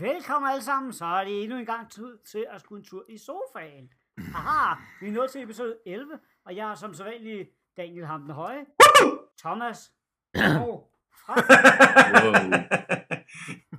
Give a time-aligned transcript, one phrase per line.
[0.00, 3.04] Velkommen alle sammen, så er det endnu en gang tid til at skulle en tur
[3.08, 3.92] i sofaen.
[4.18, 8.66] Haha, vi er nået til episode 11, og jeg er som sædvanlig Daniel Hamden Høje,
[9.38, 9.92] Thomas,
[10.34, 10.92] og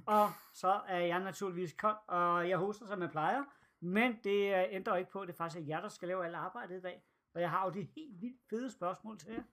[0.08, 3.44] og så er jeg naturligvis kold, og jeg hoster som jeg plejer,
[3.81, 6.36] men det øh, ændrer ikke på, at det faktisk er jer, der skal lave alt
[6.36, 9.44] arbejdet i dag, og jeg har jo de helt vildt fede spørgsmål til jer.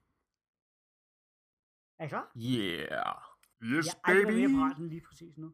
[1.99, 2.31] Er I klar?
[2.37, 3.15] Yeah.
[3.63, 4.31] Yes, Jeg er baby.
[4.35, 5.53] mere parat end lige præcis nu.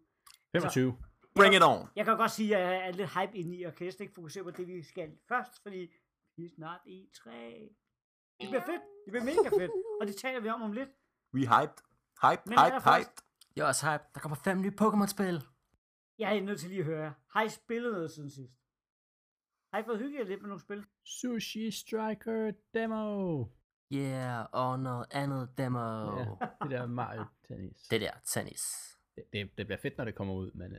[0.53, 0.97] 25.
[1.35, 1.87] Bring it on.
[1.95, 4.43] Jeg kan godt sige, at jeg er lidt hype inde i, og kan ikke fokusere
[4.43, 5.91] på det, vi skal først, fordi
[6.37, 7.31] vi er snart i 3.
[8.41, 8.81] Det bliver fedt.
[9.05, 9.71] Det bliver mega fedt.
[10.01, 10.89] Og det taler vi om om lidt.
[11.33, 11.77] We hyped.
[12.23, 13.11] Hype, Men hype, allerførst- hype.
[13.55, 14.03] Jeg er også hype.
[14.13, 15.43] Der kommer fem nye Pokémon-spil.
[16.19, 17.13] Jeg er nødt til lige at høre.
[17.29, 18.53] Har I spillet noget siden sidst?
[19.73, 20.85] Har I fået hygget lidt med nogle spil?
[21.05, 23.45] Sushi Striker Demo.
[23.93, 25.79] Yeah, og noget andet demo.
[26.19, 26.25] Ja,
[26.61, 27.81] det der Mario Tennis.
[27.91, 28.92] Det der, tennis.
[29.15, 30.77] Det, det, det bliver fedt, når det kommer ud, men uh,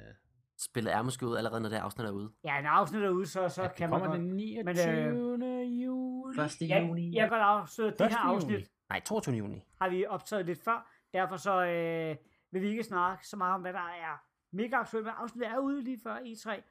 [0.59, 2.33] Spillet er måske ud allerede, når det afsnit er ude.
[2.45, 4.27] Ja, når afsnittet er ude, så, så ja, det kan man kommer godt...
[4.27, 5.65] den 29.
[5.65, 6.41] juli.
[6.41, 6.61] 1.
[6.61, 7.15] Jeg, juni.
[7.15, 8.25] jeg kan godt afsløre, at det her 1.
[8.25, 8.35] juni.
[8.35, 9.35] afsnit Nej, 22.
[9.37, 9.65] juni.
[9.81, 10.91] har vi optaget lidt før.
[11.13, 12.17] Derfor så øh,
[12.51, 15.07] vil vi ikke snakke så meget om, hvad der er mega aktuelt.
[15.07, 16.63] Men afsnittet er ude lige før E3.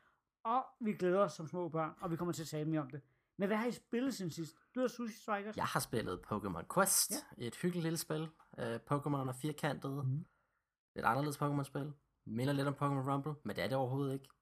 [0.43, 2.89] Og vi glæder os som små børn, og vi kommer til at tale mere om
[2.89, 3.01] det.
[3.37, 4.55] Men hvad har I spillet siden sidst?
[4.75, 5.57] Du har Sushi Strikers?
[5.57, 7.11] Jeg har spillet Pokémon Quest.
[7.11, 7.45] Ja.
[7.45, 8.21] Et hyggeligt lille spil.
[8.57, 10.05] Uh, Pokémon er firkantet.
[10.05, 10.25] Mhm.
[10.95, 11.93] Lidt anderledes Pokémon-spil.
[12.25, 14.27] Minder lidt om Pokémon Rumble, men det er det overhovedet ikke.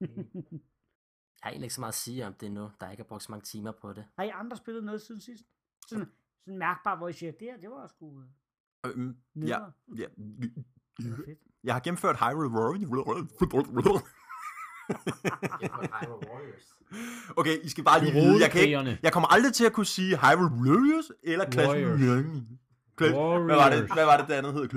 [1.42, 3.22] Jeg har egentlig ikke så meget at sige om det nu, der ikke er brugt
[3.22, 4.04] så mange timer på det.
[4.18, 5.44] Har I andre spillet noget siden sidst?
[5.88, 6.06] Sådan,
[6.44, 8.26] sådan mærkbart, hvor I siger, det her, det var sgu øh,
[8.86, 9.58] Øhm, ja,
[9.96, 10.06] ja.
[11.64, 12.90] Jeg har gennemført Hyrule Warriors.
[17.36, 19.86] Okay, I skal bare lige vide, jeg, kan ikke, jeg kommer aldrig til at kunne
[19.86, 22.00] sige Hyrule Warriors eller Clash Warriors.
[22.00, 22.46] Royale.
[23.08, 23.92] Clash- Hvad var det, Warriors.
[23.92, 24.68] hvad var det, det andet hed?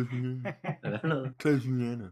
[1.41, 2.11] Clash Royale.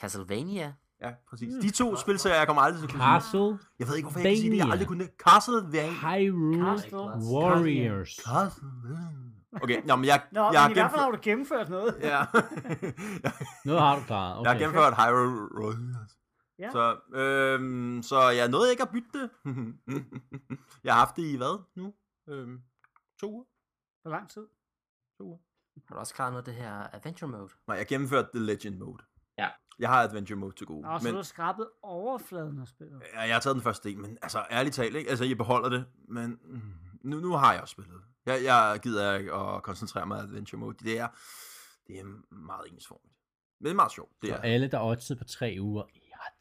[0.00, 0.74] Castlevania.
[1.02, 1.54] Ja, præcis.
[1.62, 3.02] De to spilserier, jeg kommer aldrig til at kunne.
[3.02, 4.56] Castle Jeg ved ikke, hvorfor jeg kan sige det.
[4.56, 5.10] Jeg har aldrig kunnet.
[5.28, 5.92] Castlevania.
[5.92, 6.98] Hyrule Castle.
[6.98, 8.10] Warriors.
[8.10, 9.32] Castlevania.
[9.62, 11.24] Okay, nå, men jeg, Nå, jeg men har i hvert fald har gennemført...
[11.24, 11.94] du gennemført noget.
[12.12, 12.24] Ja.
[13.64, 14.42] Noget har du klaret.
[14.42, 14.60] Jeg har Okay.
[14.60, 16.10] gennemført Hyrule Warriors.
[16.58, 16.70] Ja.
[16.70, 19.30] Så, øhm, så jeg nåede ikke at bytte det.
[20.84, 21.94] jeg har haft det i hvad nu?
[22.28, 22.58] Øhm,
[23.20, 23.44] to uger?
[24.02, 24.46] Hvor lang tid?
[25.18, 25.38] To uger.
[25.88, 27.48] Har du også klaret noget af det her Adventure Mode?
[27.66, 29.04] Nej, jeg gennemførte The Legend Mode.
[29.38, 29.48] Ja.
[29.78, 30.88] Jeg har Adventure Mode til gode.
[30.88, 33.02] Og så men, har du skrabet overfladen af spillet.
[33.14, 35.10] ja, jeg har taget den første del, men altså ærligt talt, ikke?
[35.10, 36.60] Altså, jeg beholder det, men mm,
[37.02, 38.02] nu, nu har jeg også spillet.
[38.26, 40.84] Jeg, jeg gider ikke at koncentrere mig om Adventure Mode.
[40.84, 41.08] Det er,
[41.86, 43.14] det er meget ensformigt.
[43.60, 44.12] Men det er meget sjovt.
[44.22, 44.40] Det Så er.
[44.40, 45.84] alle, der oddsede på tre uger.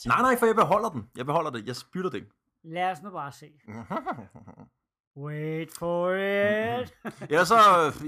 [0.08, 1.10] Nej, nej, for jeg beholder den.
[1.18, 1.68] Jeg beholder det.
[1.68, 2.28] Jeg bytter det.
[2.64, 3.52] Lad os nu bare se.
[5.18, 6.94] Wait for it.
[7.32, 7.56] Ellers så,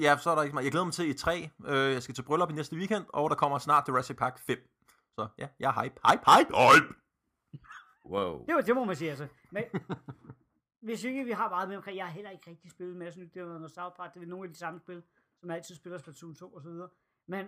[0.01, 0.63] ja, så er der ikke meget.
[0.63, 1.49] Jeg glæder mig til E3.
[1.71, 4.57] Øh, jeg skal til bryllup i næste weekend, og der kommer snart Jurassic Park 5.
[5.15, 5.95] Så ja, jeg er hype.
[6.07, 6.93] Hype, hype, hype!
[8.05, 8.45] Wow.
[8.45, 9.27] Det, var, det må man sige, altså.
[9.51, 9.63] Men
[10.85, 13.33] hvis ikke vi har meget med omkring, jeg har heller ikke rigtig spillet masse nyt.
[13.33, 15.03] Det var noget South Park, det er nogle af de samme spil,
[15.39, 16.89] som altid spiller Splatoon 2 og så videre.
[17.27, 17.45] Men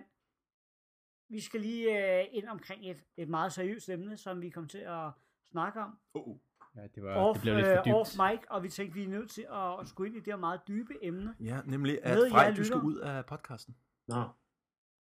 [1.28, 4.78] vi skal lige øh, ind omkring et, et meget seriøst emne, som vi kommer til
[4.78, 5.10] at
[5.50, 5.98] snakke om.
[6.14, 6.38] Uh,
[6.80, 7.94] Ja, det, var, Off, det blev lidt for øh, dybt.
[7.94, 10.32] off mic, og vi tænkte, vi er nødt til at, at skulle ind i det
[10.32, 11.34] her meget dybe emne.
[11.40, 13.76] ja, nemlig at Frej, jer du skal ud af podcasten.
[14.08, 14.22] Nå.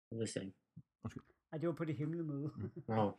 [0.10, 0.58] Det vidste jeg ikke.
[1.52, 2.52] Ej, det var på det hemmelige møde.
[2.88, 3.18] Nå.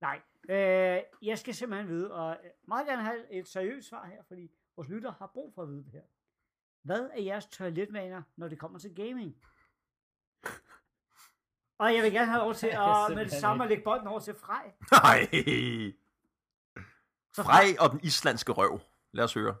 [0.00, 2.38] Nej, øh, jeg skal simpelthen vide, og
[2.68, 5.84] meget gerne have et seriøst svar her, fordi vores lytter har brug for at vide
[5.84, 6.02] det her.
[6.82, 9.36] Hvad er jeres toiletvaner, når det kommer til gaming?
[11.78, 14.20] Og jeg vil gerne have lov til at med det samme at lægge bolden over
[14.20, 14.72] til Frej.
[15.02, 15.28] Nej.
[17.34, 18.80] Så Frej og den islandske røv.
[19.12, 19.56] Lad os høre.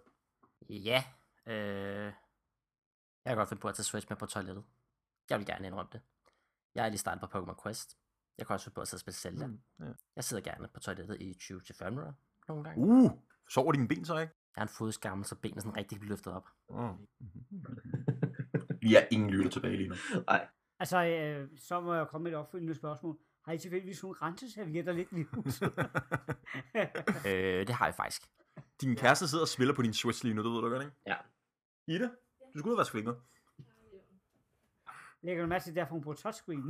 [0.68, 1.04] Ja,
[1.46, 2.12] øh...
[3.24, 4.64] Jeg kan godt finde på at tage Switch med på toilettet.
[5.30, 6.00] Jeg vil gerne indrømme det.
[6.74, 7.96] Jeg er lige startet på Pokémon Quest.
[8.38, 9.46] Jeg kan også finde på at sidde og spille Zelda.
[9.46, 9.60] Mm.
[9.80, 9.92] ja.
[10.16, 12.12] Jeg sidder gerne på toilettet i 20-25 minutter
[12.48, 12.86] nogle gange.
[12.86, 13.10] Uh,
[13.50, 14.34] sover dine ben så ikke?
[14.56, 16.48] Jeg har en fodskammel, så benene sådan rigtig kan blive løftet op.
[16.68, 16.90] Uh.
[18.82, 19.94] Vi er ingen lytter tilbage lige nu.
[20.26, 20.48] Nej.
[20.78, 23.18] Altså, øh, så må jeg komme med et opfølgende spørgsmål.
[23.50, 25.72] Har I tilfældigvis nogle renseservietter lidt i huset?
[27.28, 28.22] øh, det har jeg faktisk.
[28.80, 30.96] Din kæreste sidder og spiller på din Switch lige nu, det ved du godt, ikke?
[31.06, 31.16] Ja.
[31.86, 32.08] Ida,
[32.54, 33.14] du skal ud og vaske fingre.
[35.22, 36.62] Lægger du mærke til, derfor hun bruger touchscreen?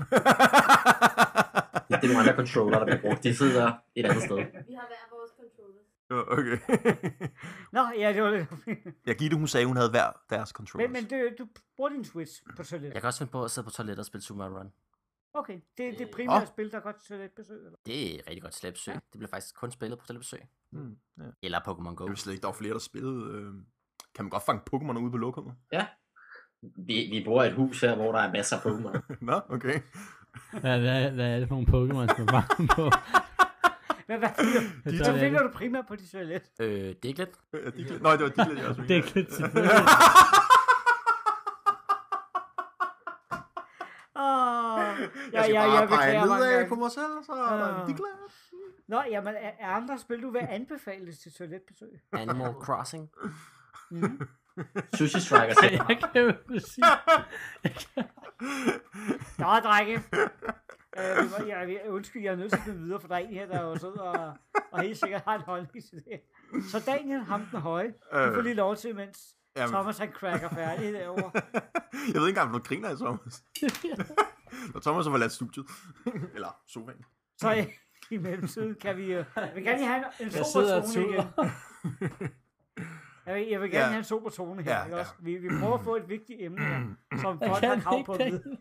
[1.88, 3.22] Det, det er nogle andre controller, der bliver brugt.
[3.24, 4.36] De sidder et andet sted.
[4.36, 5.86] Vi har hver vores controllers.
[6.10, 6.58] Ja, okay.
[7.76, 8.48] Nå, ja, det var lidt...
[9.06, 10.92] ja, Gitte, hun sagde, hun havde hver deres controllers.
[10.92, 12.94] men, men du, du bruger din Switch på toilettet?
[12.94, 14.72] Jeg kan også finde på at sidde på toilettet og spille Super Mario Run.
[15.34, 16.46] Okay, det er det primære Åh.
[16.46, 17.78] spil, der godt til et besøg, eller?
[17.86, 18.94] Det er et rigtig godt slæbesøg.
[18.94, 20.40] Det bliver faktisk kun spillet på slæbesøg.
[20.72, 21.24] Hmm, ja.
[21.42, 22.08] Eller Pokémon Go.
[22.08, 23.30] Jeg slet ikke, der var flere, der spillede.
[23.32, 23.52] Øh...
[24.14, 25.54] Kan man godt fange Pokémon ude på lokummet?
[25.72, 25.86] Ja.
[26.62, 29.14] Vi, vi bor i et hus her, hvor der er masser af Pokémon.
[29.30, 29.80] Nå, okay.
[30.60, 32.90] Hvad, hvad, hvad er det for nogle Pokémon, som er på?
[34.06, 36.42] Hvad, hvad Det så er finder du primært på dit toilet.
[36.60, 37.30] Øh, Diglett.
[37.52, 38.02] Ja, Diglett.
[38.02, 39.44] Nå, det var Diglett, jeg også Det er lidt til
[44.16, 44.89] Åh,
[45.32, 47.86] Jeg skal ja, bare jeg pege nedad på mig selv, så er der Ah.
[47.86, 48.34] Diglett.
[48.88, 52.00] Nå, jamen, er, andre spil, du vil anbefales til toiletbesøg?
[52.12, 53.10] Animal Crossing.
[53.90, 54.20] Mm.
[54.94, 55.56] Sushi Strikers.
[55.88, 56.84] Jeg kan jo ikke sige.
[59.38, 60.02] Nå, drenge.
[60.98, 63.34] Øh, jeg, jeg, undskyld, jeg er nødt til at gå videre, for der er en
[63.34, 64.32] her, der jo sidder og,
[64.72, 66.20] og helt sikkert har en holdning til det.
[66.70, 68.34] Så Daniel, ham den høje, du Øh.
[68.34, 69.18] får lige lov til, mens
[69.56, 69.72] Jamen.
[69.72, 71.30] Thomas han cracker færdig derovre.
[72.12, 73.42] Jeg ved ikke engang, om du griner i Thomas.
[74.74, 75.66] Når Thomas har forladt studiet.
[76.34, 77.04] Eller sofaen.
[77.38, 77.66] Så i,
[78.14, 79.02] i mellemtiden kan vi...
[79.02, 81.22] Øh, jeg vil gerne lige have en, en Jeg sober sidder og tone igen.
[81.36, 82.28] tuder.
[83.26, 83.88] Jeg vil, jeg vil gerne Ja.
[83.90, 84.72] have en sober tone her.
[84.78, 85.00] Ja, ikke ja.
[85.00, 85.12] også?
[85.20, 86.80] Vi, vi prøver at få et vigtigt emne her,
[87.20, 88.32] som Jeg folk har kan krav ikke på at det.
[88.32, 88.58] vide.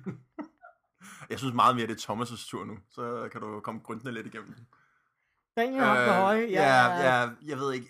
[1.30, 2.78] Jeg synes meget mere, det er Thomas' tur nu.
[2.90, 4.54] Så kan du komme grundende lidt igennem.
[5.56, 6.42] Daniel, ham den høje.
[6.42, 6.86] Øh, ja,
[7.22, 7.86] ja, jeg ved ikke.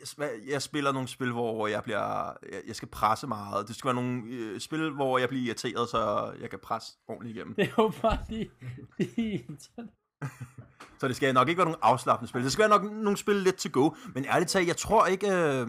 [0.48, 3.68] Jeg spiller nogle spil, hvor jeg bliver, jeg- jeg skal presse meget.
[3.68, 7.36] Det skal være nogle øh, spil, hvor jeg bliver irriteret, så jeg kan presse ordentligt
[7.36, 7.54] igennem.
[7.54, 8.50] Det er jo bare lige...
[8.98, 9.46] lige
[11.00, 12.42] Så det skal nok ikke være nogle afslappende spil.
[12.44, 13.90] Det skal være nok nogle spil lidt til go.
[14.14, 15.26] Men ærligt talt, jeg tror ikke...
[15.32, 15.68] Øh,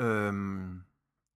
[0.00, 0.32] øh,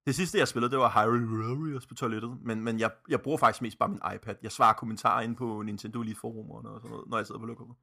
[0.06, 2.38] det sidste, jeg spillede, det var Hyrule Warriors på toilettet.
[2.42, 4.34] Men, men jeg, jeg bruger faktisk mest bare min iPad.
[4.42, 7.46] Jeg svarer kommentarer ind på Nintendo Elite forumerne og sådan noget, når jeg sidder på
[7.46, 7.76] lokummet.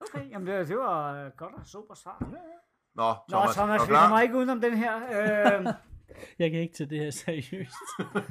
[0.00, 2.18] Okay, jamen det, det var godt og sober svar.
[2.94, 4.96] Nå, Nå, Thomas, Thomas, er du vi kommer ikke udenom den her.
[4.96, 5.66] Øh,
[6.38, 7.74] Jeg kan ikke tage det her seriøst.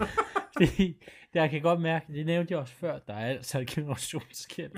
[0.57, 1.03] Fordi
[1.33, 4.71] jeg kan godt mærke, det nævnte jeg også før, der er altså et generationsskæld.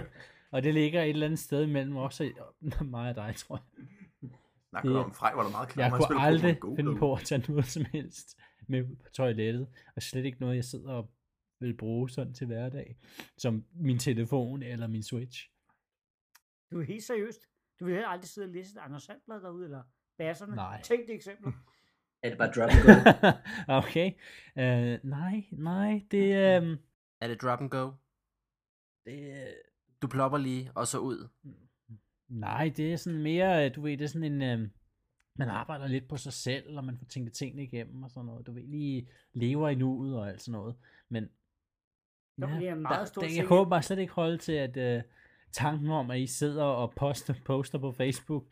[0.51, 2.31] Og det ligger et eller andet sted mellem også
[2.81, 4.29] mig og dig, tror jeg.
[4.69, 5.83] Snakker du om Frej, var der meget klar.
[5.83, 8.37] Jeg Han kunne aldrig Go, finde på at tage noget som helst
[8.67, 9.67] med på toilettet.
[9.95, 11.09] Og slet ikke noget, jeg sidder og
[11.59, 12.97] vil bruge sådan til hverdag.
[13.37, 15.49] Som min telefon eller min Switch.
[16.71, 17.41] Du er helt seriøst.
[17.79, 19.83] Du vil heller aldrig sidde og læse et Anders Sandblad derude, eller
[20.17, 20.55] basserne.
[20.55, 20.81] Nej.
[20.81, 21.53] Tænk det eksempel.
[22.23, 23.27] Er det bare drop and go?
[23.79, 24.11] okay.
[24.55, 26.77] Uh, nej, nej, det, um,
[27.21, 27.91] Er det drop and go?
[29.05, 29.47] det,
[30.01, 31.27] Du plopper lige, og så ud.
[32.27, 34.69] Nej, det er sådan mere, øh, du ved, det er sådan en, øh,
[35.35, 38.47] man arbejder lidt på sig selv, og man får tænkt tingene igennem og sådan noget.
[38.47, 40.75] Du ved, lige lever i nuet og alt sådan noget.
[41.09, 41.29] Men
[42.41, 43.39] Jo, det er en meget stor det, ting.
[43.41, 45.03] jeg kunne bare slet ikke holde til, at øh,
[45.51, 48.43] tanken om, at I sidder og poster, poster på Facebook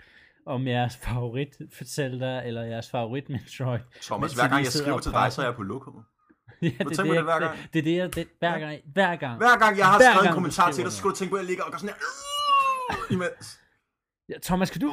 [0.46, 1.50] om jeres favorit
[1.86, 3.80] Zelda eller jeres favorit Metroid.
[4.02, 6.04] Thomas, hver gang jeg skriver til dig, så er jeg på lokummet.
[6.62, 7.58] ja, tænker det, det, det hver det, gang?
[7.74, 9.38] det, er det, jeg- det, hver gang, hver gang.
[9.38, 11.36] Hver gang jeg har Hver skrevet en kommentar til dig, så skal du tænke på,
[11.36, 13.14] at jeg ligger og gør sådan her.
[13.16, 13.60] Imens.
[14.30, 14.88] Ja, Thomas, kan du...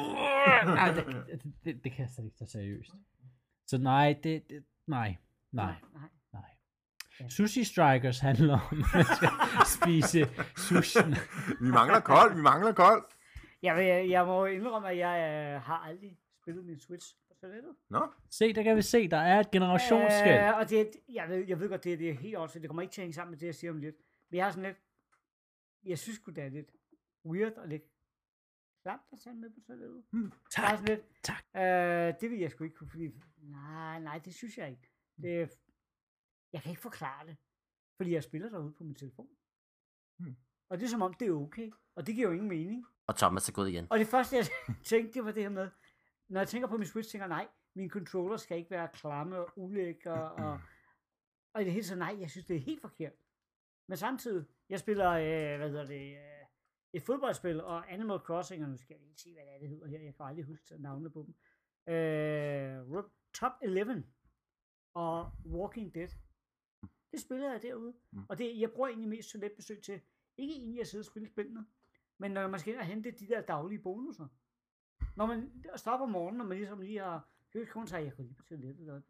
[0.65, 2.91] Nej, det, det, det, det kan jeg slet ikke tage seriøst.
[3.67, 5.17] Så nej, det, det nej,
[5.51, 6.09] nej, nej.
[7.29, 9.29] Sushi Strikers handler om, at man skal
[9.75, 10.19] spise
[10.57, 10.99] sushi.
[11.61, 13.03] Vi mangler kold, vi mangler kold.
[13.61, 15.17] Jeg, vil, jeg må indrømme, at jeg
[15.55, 17.75] øh, har aldrig spillet min Switch på toilettet.
[17.89, 20.43] Nå, Se, der kan vi se, der er et generationsskæld.
[20.43, 22.61] Øh, og det, jeg, ved, jeg ved godt, det, det er helt åndssvagt.
[22.61, 23.95] Det kommer ikke til at hænge sammen med det, jeg siger om lidt.
[24.29, 24.77] Men jeg har sådan lidt...
[25.85, 26.71] Jeg synes sgu, det er lidt
[27.25, 27.83] weird og lidt
[28.83, 30.03] klamt at tage med på toilettet.
[30.11, 30.31] Hmm.
[30.51, 30.69] Tak.
[30.69, 31.43] Sådan lidt, tak.
[31.55, 33.09] Øh, det vil jeg sgu ikke kunne, fordi...
[33.41, 34.89] Nej, nej, det synes jeg ikke.
[35.21, 35.49] Det,
[36.53, 37.37] jeg kan ikke forklare det.
[37.97, 39.29] Fordi jeg spiller derude på min telefon.
[40.19, 40.35] Hmm.
[40.69, 41.71] Og det er som om, det er okay.
[41.95, 42.85] Og det giver jo ingen mening.
[43.07, 43.87] Og Thomas er gået igen.
[43.89, 44.45] Og det første, jeg
[44.83, 45.69] tænkte, det var det her med,
[46.29, 49.39] når jeg tænker på min Switch, tænker jeg, nej, min controller skal ikke være klamme
[49.39, 50.59] og ulækre, og,
[51.53, 53.13] og i det hele taget, nej, jeg synes, det er helt forkert.
[53.87, 56.45] Men samtidig, jeg spiller, øh, hvad hedder det, øh,
[56.93, 59.69] et fodboldspil, og Animal Crossing, og nu skal jeg lige se, hvad det er, det
[59.69, 61.35] hedder her, jeg kan aldrig huske navnene på dem.
[61.93, 64.03] Øh, Top 11
[64.93, 66.09] og Walking Dead.
[67.13, 67.93] Det spiller jeg derude.
[68.11, 68.25] Mm.
[68.29, 70.01] Og det, jeg bruger egentlig mest toiletbesøg til,
[70.37, 71.65] ikke egentlig at sidde og spille spillene,
[72.17, 74.27] men når man skal ind og hente de der daglige bonusser.
[75.15, 78.23] Når man stopper om morgenen, når man ligesom lige har hørt kun sig, jeg går
[78.23, 79.01] lige på toilettet, og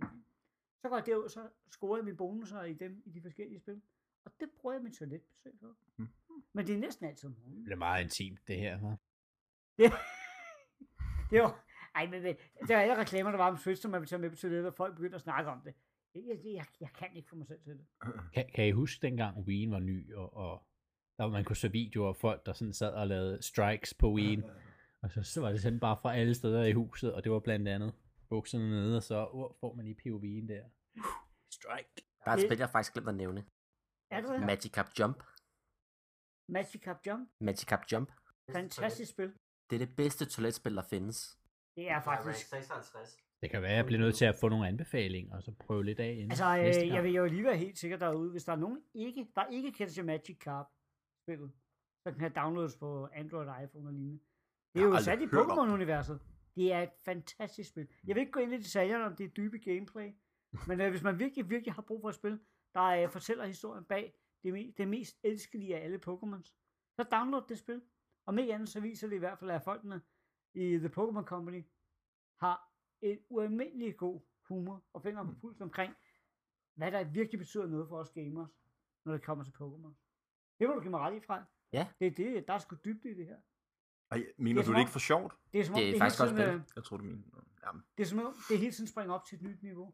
[0.81, 3.81] så går jeg derud, så scorer jeg mine bonusser i dem, i de forskellige spil.
[4.25, 5.75] Og det bruger jeg mit toiletbesøg for.
[5.97, 6.07] Mm.
[6.53, 7.65] Men det er næsten altid om morgenen.
[7.65, 8.79] Det er meget intimt, det her.
[8.79, 8.95] hva'?
[9.77, 9.91] Det,
[11.31, 14.09] det var, ej, men det, der er alle reklamer, der var om som man vil
[14.09, 15.73] tage med på toilettet, og folk begynder at snakke om det.
[16.15, 17.85] Jeg, jeg, jeg, jeg kan ikke få mig selv til det.
[18.33, 20.67] Kan, kan I huske dengang Wien var ny, og, og
[21.17, 24.43] der man kunne se videoer af folk, der sådan sad og lavede strikes på Wien.
[25.01, 27.39] Og så, så var det sådan bare fra alle steder i huset, og det var
[27.39, 27.93] blandt andet
[28.29, 30.63] bukserne nede, og så uh, får man lige POV'en der.
[31.51, 31.89] Strike.
[32.25, 33.45] Der er et spil, jeg faktisk glemt at nævne.
[34.11, 34.39] Er det det?
[34.39, 35.23] Magikarp Jump.
[36.49, 37.29] Magic Cup Jump.
[37.39, 38.11] Magikarp Jump.
[38.51, 39.33] Fantastisk spil.
[39.69, 41.37] Det er det bedste toiletspil, der findes.
[41.75, 42.49] Det er faktisk...
[42.49, 43.17] 56.
[43.43, 45.83] Det kan være, at jeg bliver nødt til at få nogle anbefalinger, og så prøve
[45.85, 48.51] lidt af inden Altså, øh, jeg vil jo lige være helt sikker derude, hvis der
[48.51, 50.67] er nogen, ikke, der ikke kender til Magic Carp
[51.23, 51.51] spillet,
[52.07, 54.19] så kan downloades på Android og iPhone og lignende.
[54.73, 55.25] Det Jeg er jo sat i.
[55.25, 56.19] Pokémon-universet.
[56.55, 57.87] Det er et fantastisk spil.
[58.07, 60.11] Jeg vil ikke gå ind i detaljerne om det er dybe gameplay,
[60.67, 62.39] men øh, hvis man virkelig, virkelig har brug for et spil,
[62.73, 66.47] der øh, fortæller historien bag det, me- det mest elskelige af alle Pokémons,
[66.95, 67.81] så download det spil.
[68.27, 70.01] Og med andet, så viser det i hvert fald, at folkene
[70.53, 71.63] i The Pokémon Company
[72.39, 72.72] har
[73.03, 75.93] en ualmindelig god humor og finger på pulsen omkring,
[76.75, 78.49] hvad der virkelig betyder noget for os gamers,
[79.05, 79.93] når det kommer til Pokémon.
[80.59, 81.41] Det må du give mig ret i, Frej.
[81.73, 81.87] Ja.
[81.99, 83.37] Det er det, der er sgu dybde i det her.
[84.11, 85.33] Ej, mener Det er du det ikke for sjovt?
[85.53, 86.47] Det er som om, Det er hele faktisk tiden, spil.
[86.49, 87.23] øh, Jeg tror, du mener.
[87.65, 89.93] Jamen, det er som om, det hele tiden springer op til et nyt niveau,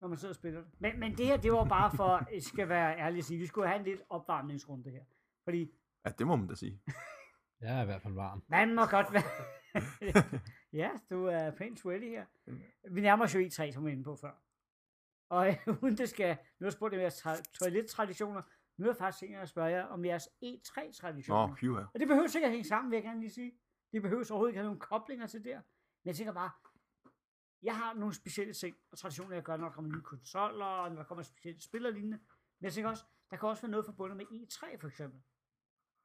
[0.00, 0.70] når man sidder og spiller det.
[0.80, 3.46] Men, men det her, det var bare for, jeg skal være ærlig at sige, vi
[3.46, 5.04] skulle have en lidt opvarmningsrunde her.
[5.44, 5.70] Fordi
[6.04, 6.80] ja, det må man da sige.
[7.60, 8.42] Jeg er i hvert fald varm.
[8.48, 9.22] man må godt være...
[10.72, 12.26] ja, du er pænt sweaty her.
[12.90, 14.42] Vi nærmer os jo E3, som vi var inde på før.
[15.28, 16.28] Og øh, uden det skal...
[16.28, 18.42] Nu har jeg spurgt om jeres tra- toilettraditioner.
[18.76, 21.46] Nu er jeg faktisk tænkt at spørge jer om jeres E3-traditioner.
[21.46, 21.84] Nå, phew, ja.
[21.94, 23.52] Og det behøver sikkert at hænge sammen, vil jeg gerne lige sige.
[23.92, 25.56] Det behøver overhovedet ikke have nogle koblinger til der.
[25.56, 26.50] Men jeg tænker bare,
[27.62, 30.90] jeg har nogle specielle ting og traditioner, jeg gør, når der kommer nye konsoller, og
[30.90, 32.18] når der kommer specielle spil og lignende.
[32.58, 35.22] Men jeg tænker også, der kan også være noget forbundet med E3 for eksempel.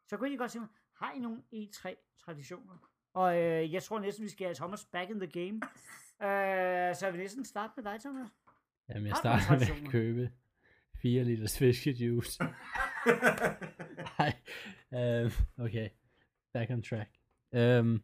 [0.08, 2.78] Så jeg kunne egentlig godt mig, har I nogle E3-traditioner?
[3.18, 5.62] Og øh, jeg tror næsten, vi skal have Thomas back in the game.
[6.22, 8.28] Øh, så vil næsten starte med dig, Thomas.
[8.90, 9.92] Jamen, jeg starter med at traditioner?
[9.92, 10.32] købe
[11.02, 12.44] 4 liter fiskejuice.
[14.20, 14.34] Nej,
[14.94, 15.90] øhm, okay.
[16.54, 17.10] Back on track.
[17.52, 18.04] Øhm,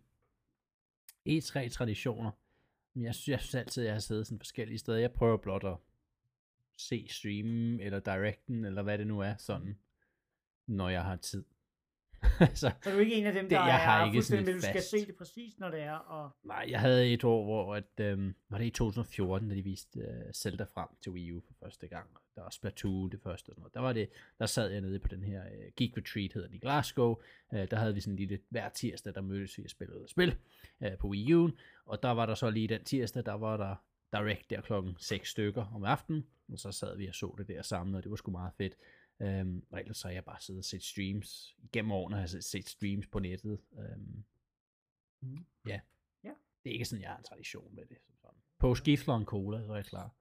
[1.30, 2.32] E3-traditioner.
[2.94, 4.98] Men Jeg synes, jeg synes altid, at jeg har siddet sådan forskellige steder.
[4.98, 5.78] Jeg prøver blot at
[6.78, 9.78] se streamen, eller directen, eller hvad det nu er, sådan,
[10.68, 11.46] når jeg har tid.
[12.54, 14.46] så, Så er du ikke en af dem, Det- der jeg har er ikke sådan
[14.46, 15.94] men du skal fast- se det præcis, når det er.
[15.94, 19.62] Og nej, jeg havde et år, hvor, at, øhm, var det i 2014, da de
[19.62, 22.08] viste øh, Zelda frem til Wii U for første gang.
[22.36, 23.50] Der var Splatoon det første.
[23.50, 23.74] og noget.
[23.74, 26.56] Der, var det, der sad jeg nede på den her øh, Geek Retreat, hedder den
[26.58, 27.16] i Glasgow.
[27.54, 30.36] Øh, der havde vi sådan en lille, hver tirsdag, der mødtes vi og spillede spil
[30.84, 31.52] øh, på Wii U'en.
[31.86, 33.76] Og der var der så lige den tirsdag, der var der
[34.12, 36.26] direct der klokken 6 stykker om aftenen.
[36.52, 38.74] Og så sad vi og så det der sammen, og det var sgu meget fedt.
[39.24, 41.56] Øhm, og ellers så har jeg bare siddet og set streams.
[41.74, 43.60] Gennem årene har jeg set- streams på nettet.
[43.80, 44.24] Øhm,
[45.22, 45.46] Mhm.
[45.68, 45.80] ja.
[46.24, 46.34] Ja.
[46.64, 47.98] Det er ikke sådan, jeg har en tradition med det.
[48.06, 48.38] som sådan.
[48.60, 50.12] På skifler en cola, så er jeg klar.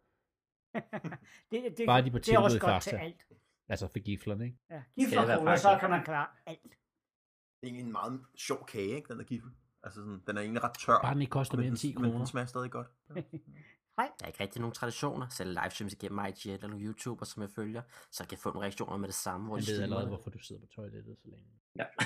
[1.51, 3.05] det, det, Bare de på det er også godt til Fakta.
[3.05, 3.27] alt.
[3.69, 4.59] Altså for giflerne, ikke?
[4.71, 6.63] Ja, være og cola, så kan man klare alt.
[6.63, 6.71] Det
[7.63, 9.51] er egentlig en meget sjov kage, ikke, den der giffel.
[9.83, 10.99] Altså sådan, den er egentlig ret tør.
[11.03, 12.25] Bare den ikke koster mere end den- 10 Men den kroner.
[12.27, 12.87] smager stadig godt.
[13.99, 15.29] Der er ikke rigtig nogen traditioner.
[15.29, 18.63] Selv livestreams igennem IGN eller nogle YouTuber, som jeg følger, så jeg kan få nogle
[18.63, 20.11] reaktioner med det samme, hvor Jeg de ved allerede, det.
[20.11, 21.47] hvorfor du sidder på toilettet så længe.
[21.77, 21.85] Ja.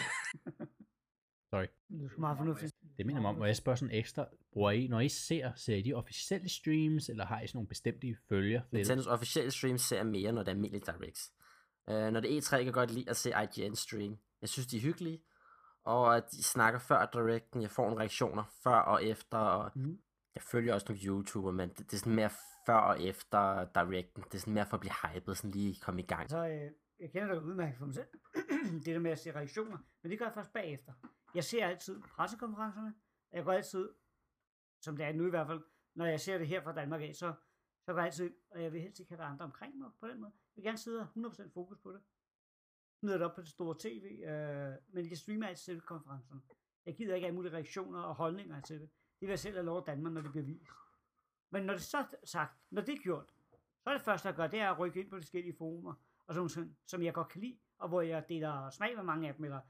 [1.50, 1.66] Sorry.
[1.88, 2.72] Det er meget fornuftigt.
[2.98, 5.76] Det minder mig om, må jeg spørge sådan ekstra, bruger I, når I ser, ser
[5.76, 8.62] I de officielle streams, eller har I sådan nogle bestemte følger?
[8.72, 11.32] Nintendos officielle streams ser jeg mere, når det er almindelige directs.
[11.90, 14.18] Uh, når det er E3, kan jeg godt lide at se IGN stream.
[14.40, 15.22] Jeg synes, de er hyggelige,
[15.84, 17.62] og at de snakker før directen.
[17.62, 19.98] Jeg får nogle reaktioner før og efter, og Mhm
[20.36, 22.30] jeg følger også nogle YouTuber, men det, det er sådan mere
[22.66, 24.22] før og efter directen.
[24.22, 26.30] Det er sådan mere for at blive hypet, sådan lige komme i gang.
[26.30, 28.08] Så øh, jeg kender det udmærket for mig selv.
[28.84, 29.78] det der med at se reaktioner.
[30.02, 30.92] Men det gør jeg først bagefter.
[31.34, 32.94] Jeg ser altid pressekonferencerne.
[33.30, 33.88] og Jeg går altid,
[34.82, 35.62] som det er nu i hvert fald,
[35.94, 37.34] når jeg ser det her fra Danmark af, så,
[37.84, 40.08] så går jeg altid, og jeg vil helst ikke have der andre omkring mig på
[40.08, 40.32] den måde.
[40.56, 42.00] Jeg vil gerne sidde 100% fokus på det.
[43.00, 46.40] Smider det op på det store tv, øh, men jeg streamer altid selve konferencerne.
[46.86, 48.90] Jeg gider ikke have mulige reaktioner og holdninger til det.
[49.20, 50.70] Det vil jeg selv have lov Danmark, når det bliver vist.
[51.50, 53.32] Men når det så er sagt, når det er gjort,
[53.82, 55.94] så er det første, jeg gør, det er at rykke ind på de forskellige forumer,
[56.26, 59.28] og sådan ting, som jeg godt kan lide, og hvor jeg deler smag med mange
[59.28, 59.60] af dem, eller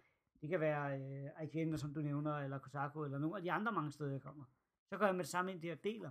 [0.40, 3.72] det kan være øh, IGN, som du nævner, eller Kotaku, eller nogle af de andre
[3.72, 4.44] mange steder, jeg kommer.
[4.88, 6.10] Så går jeg med det samme ind der og deler.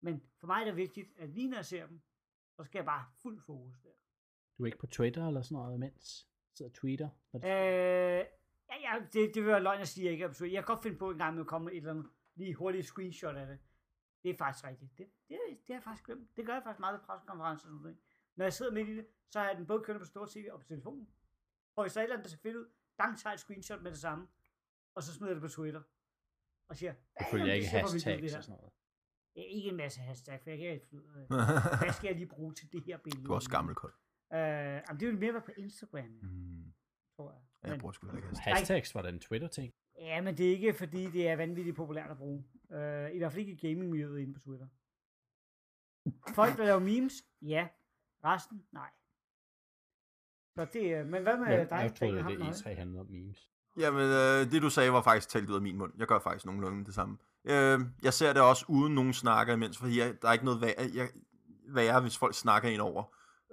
[0.00, 2.00] Men for mig er det vigtigt, at lige når jeg ser dem,
[2.56, 3.88] så skal jeg bare fuld fokus der.
[4.58, 7.08] Du er ikke på Twitter eller sådan noget, mens sidder og tweeter?
[7.32, 8.24] Det- Øh,
[8.70, 10.56] ja, ja, det, det vil være løgn at sige, at jeg ikke er på Twitter.
[10.56, 12.86] Jeg kan godt finde på en gang med at komme et eller andet lige hurtigt
[12.86, 13.58] screenshot af det.
[14.22, 14.98] Det er faktisk rigtigt.
[14.98, 16.36] Det, det, det har jeg faktisk glemt.
[16.36, 17.98] Det gør jeg faktisk meget ved pressekonferencer og sådan noget.
[18.36, 20.48] Når jeg sidder midt i det, så har jeg den både kørende på store tv
[20.52, 21.08] og på telefonen.
[21.76, 22.66] Og hvis der er et eller andet, der ser fedt ud,
[22.98, 24.28] dang tager et screenshot med det samme.
[24.94, 25.82] Og så smider jeg det på Twitter.
[26.68, 28.72] Og siger, Du "Damn, følger det ikke hashtags her." og sådan noget.
[29.36, 31.26] Ja, ikke en masse hashtag, for jeg kan ikke af,
[31.82, 33.24] hvad skal jeg lige bruge til det her billede.
[33.26, 33.92] Du er også gammel, Kold.
[34.32, 36.72] Øh, jamen, det vil mere være på Instagram, Mm.
[37.16, 37.40] tror jeg.
[37.62, 38.54] Ja, jeg Men- bruger sgu ikke hashtag.
[38.54, 39.72] Hashtags var da en Twitter-ting.
[40.00, 42.44] Ja, men det er ikke, fordi det er vanvittigt populært at bruge.
[42.70, 42.76] Uh,
[43.14, 44.66] I hvert fald ikke i gaming-miljøet inde på Twitter.
[46.34, 47.68] Folk, der laver memes, ja.
[48.24, 48.88] Resten, nej.
[50.54, 51.70] Så det er, men hvad med Ja, dig?
[51.70, 52.52] jeg troede, det Hammer?
[52.52, 53.48] E3 handlede om memes.
[53.78, 55.92] Jamen, øh, det du sagde var faktisk talt ud af min mund.
[55.98, 57.18] Jeg gør faktisk nogenlunde det samme.
[57.44, 60.60] Øh, jeg ser det også uden nogen snakker imens, fordi jeg, der er ikke noget
[60.60, 61.08] værre, jeg,
[61.68, 63.04] værre, hvis folk snakker ind over.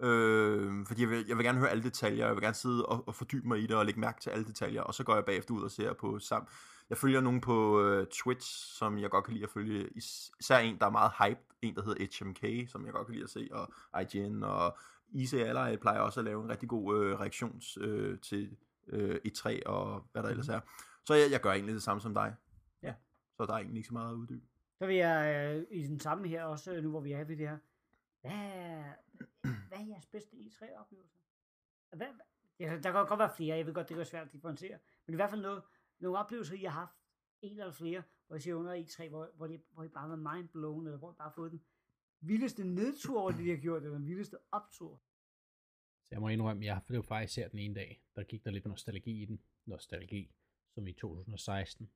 [0.01, 3.07] Øh, fordi jeg vil, jeg vil gerne høre alle detaljer, jeg vil gerne sidde og,
[3.07, 5.25] og fordybe mig i det og lægge mærke til alle detaljer, og så går jeg
[5.25, 6.47] bagefter ud og ser på sammen.
[6.89, 9.89] Jeg følger nogen på øh, Twitch, som jeg godt kan lide at følge.
[9.95, 13.13] Is- Især en, der er meget hype, en der hedder HMK, som jeg godt kan
[13.13, 14.77] lide at se, og IGN, og
[15.19, 19.59] Easy Ally plejer også at lave en rigtig god øh, reaktions øh, til øh, E3
[19.65, 20.59] og hvad der ellers er.
[21.05, 22.35] Så jeg, jeg gør egentlig det samme som dig.
[22.83, 22.93] Ja.
[23.37, 24.45] Så der er egentlig ikke så meget at uddybe.
[24.79, 27.37] Så vil jeg øh, i den samme her også, øh, nu hvor vi er ved
[27.37, 27.57] det her.
[28.21, 28.83] Hvad
[29.41, 31.17] hvad er jeres bedste E3-oplevelse?
[31.95, 32.07] Hvad,
[32.59, 34.79] ja, der kan godt være flere, jeg ved godt, det være svært at differentiere.
[35.05, 35.63] Men i hvert fald noget,
[35.99, 36.95] nogle oplevelser, I har haft,
[37.41, 40.35] en eller flere, hvor I siger under E3, hvor, hvor, det, hvor I bare var
[40.35, 41.61] mind blown, eller hvor I bare har fået den
[42.19, 45.01] vildeste nedtur over det, de har gjort, eller den vildeste optur.
[46.03, 48.51] Så jeg må indrømme, jeg det var faktisk her den ene dag, der gik der
[48.51, 49.41] lidt nostalgi i den.
[49.65, 50.31] Nostalgi,
[50.73, 51.89] som i 2016.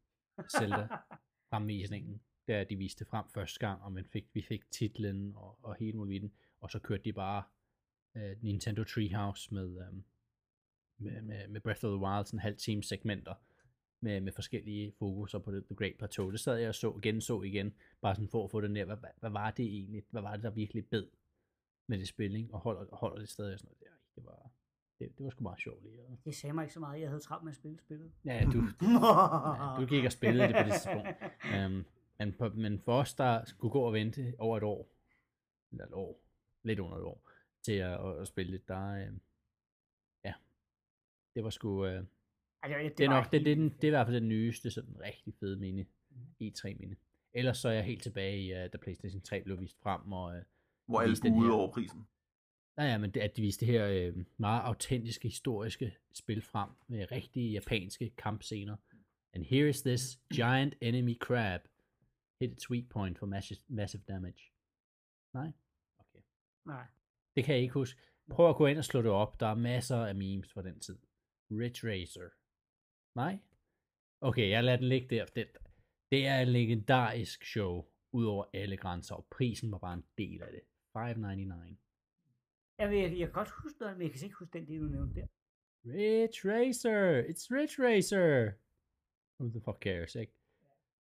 [0.49, 0.87] Zelda
[1.49, 5.75] fremvisningen, da de viste frem første gang, og man fik, vi fik titlen og, og
[5.75, 7.43] hele muligheden, og så kørte de bare
[8.15, 10.03] uh, Nintendo Treehouse med, um,
[10.97, 13.33] med, med, med Breath of the Wild, sådan halv time segmenter,
[14.03, 16.31] med, med forskellige fokuser på det, The Great Plateau.
[16.31, 18.85] Det sad jeg og så, genså igen, bare sådan for at få det ned.
[18.85, 20.03] Hvad, hvad, hvad var det egentlig?
[20.09, 21.07] Hvad var det, der virkelig bed
[21.87, 22.53] med det spil, ikke?
[22.53, 23.79] Og holder, holder det stadig sådan noget.
[23.79, 24.49] Det, det var,
[24.99, 26.01] det, det var sgu meget sjovt lige.
[26.01, 28.11] at- Det sagde mig ikke så meget, jeg havde travlt med at spille spillet.
[28.25, 31.07] Ja, du, ja, du gik og spillede det på det tidspunkt.
[31.65, 31.85] Um,
[32.55, 34.89] men, men for os, der skulle gå og vente over et år,
[35.71, 36.19] eller et år,
[36.63, 37.29] lidt under et år,
[37.63, 39.13] til at, at, spille det, der, øh,
[40.25, 40.33] ja,
[41.35, 42.03] det var sgu, øh,
[42.63, 44.29] Altså, det, det, er var nok, det, det, den, det er i hvert fald den
[44.29, 45.85] nyeste, sådan rigtig fede minde,
[46.43, 46.95] E3-minde.
[47.33, 50.25] Ellers så er jeg helt tilbage i, uh, da PlayStation 3 blev vist frem, og
[50.25, 50.41] uh,
[50.85, 52.07] Hvor alle buede over prisen.
[52.77, 56.69] Nej, ja, men det, at de viste det her øh, meget autentiske, historiske spil frem
[56.87, 58.77] med rigtige japanske kampscener.
[59.33, 61.61] And here is this giant enemy crab.
[62.39, 64.51] Hit its weak point for massive, massive damage.
[65.33, 65.51] Nej?
[66.65, 66.85] Nej.
[67.35, 68.01] Det kan jeg ikke huske.
[68.29, 69.39] Prøv at gå ind og slå det op.
[69.39, 70.97] Der er masser af memes fra den tid.
[71.51, 72.29] Ridge Racer.
[73.15, 73.39] Nej?
[74.21, 75.25] Okay, jeg lader den ligge der.
[75.25, 75.47] Det,
[76.11, 80.41] det er et legendarisk show, ud over alle grænser, og prisen var bare en del
[80.41, 80.61] af det.
[80.97, 81.75] 5,99.
[82.79, 84.85] Jeg, vil, jeg kan godt huske noget, men jeg kan ikke huske den del, du
[84.85, 85.27] nævnte der.
[85.85, 87.23] Ridge Racer!
[87.23, 88.51] It's Ridge Racer!
[89.39, 90.33] Who the fuck cares, ikke?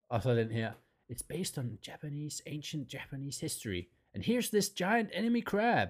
[0.09, 0.73] Og så den her.
[1.12, 3.88] It's based on Japanese, ancient Japanese history.
[4.14, 5.88] And here's this giant enemy crab.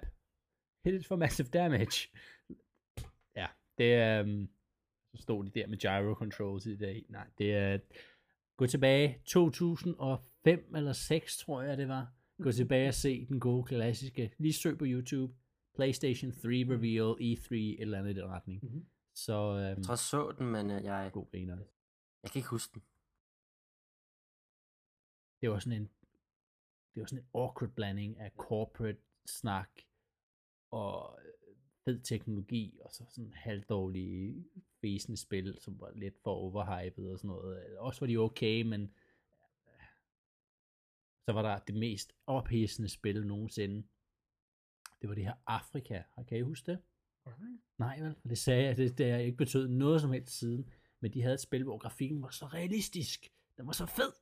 [0.85, 2.09] Hit it for massive damage.
[3.37, 3.47] Ja,
[3.79, 4.23] det er...
[4.23, 4.49] Um,
[5.15, 7.05] så stod de der med gyro controls i dag.
[7.09, 7.79] Nej, det er...
[8.57, 12.13] Gå tilbage 2005 eller 6, tror jeg det var.
[12.43, 14.35] Gå tilbage og se den gode klassiske.
[14.39, 15.35] Lige søg på YouTube.
[15.75, 18.65] PlayStation 3 Reveal E3, et eller andet i den retning.
[18.65, 18.87] Mhm.
[19.15, 21.57] Så øhm, Jeg tror, jeg så den, men øh, jeg, god griner.
[22.23, 22.83] jeg kan ikke huske den.
[25.41, 25.91] Det var sådan en
[26.95, 29.71] det var sådan en awkward blanding af corporate snak
[30.71, 34.45] og øh, fed teknologi og så sådan halvdårlige
[34.81, 37.79] fæsende spil, som var lidt for overhyped og sådan noget.
[37.79, 38.83] Også var de okay, men
[39.67, 39.83] øh,
[41.25, 43.87] så var der det mest ophidsende spil nogensinde.
[45.01, 46.03] Det var det her Afrika.
[46.29, 46.79] Kan I huske det?
[47.79, 48.15] Nej, vel?
[48.29, 50.71] Det sagde jeg, det, det har ikke betydet noget som helst siden.
[51.01, 53.33] Men de havde et spil, hvor grafikken var så realistisk.
[53.57, 54.13] Den var så fed.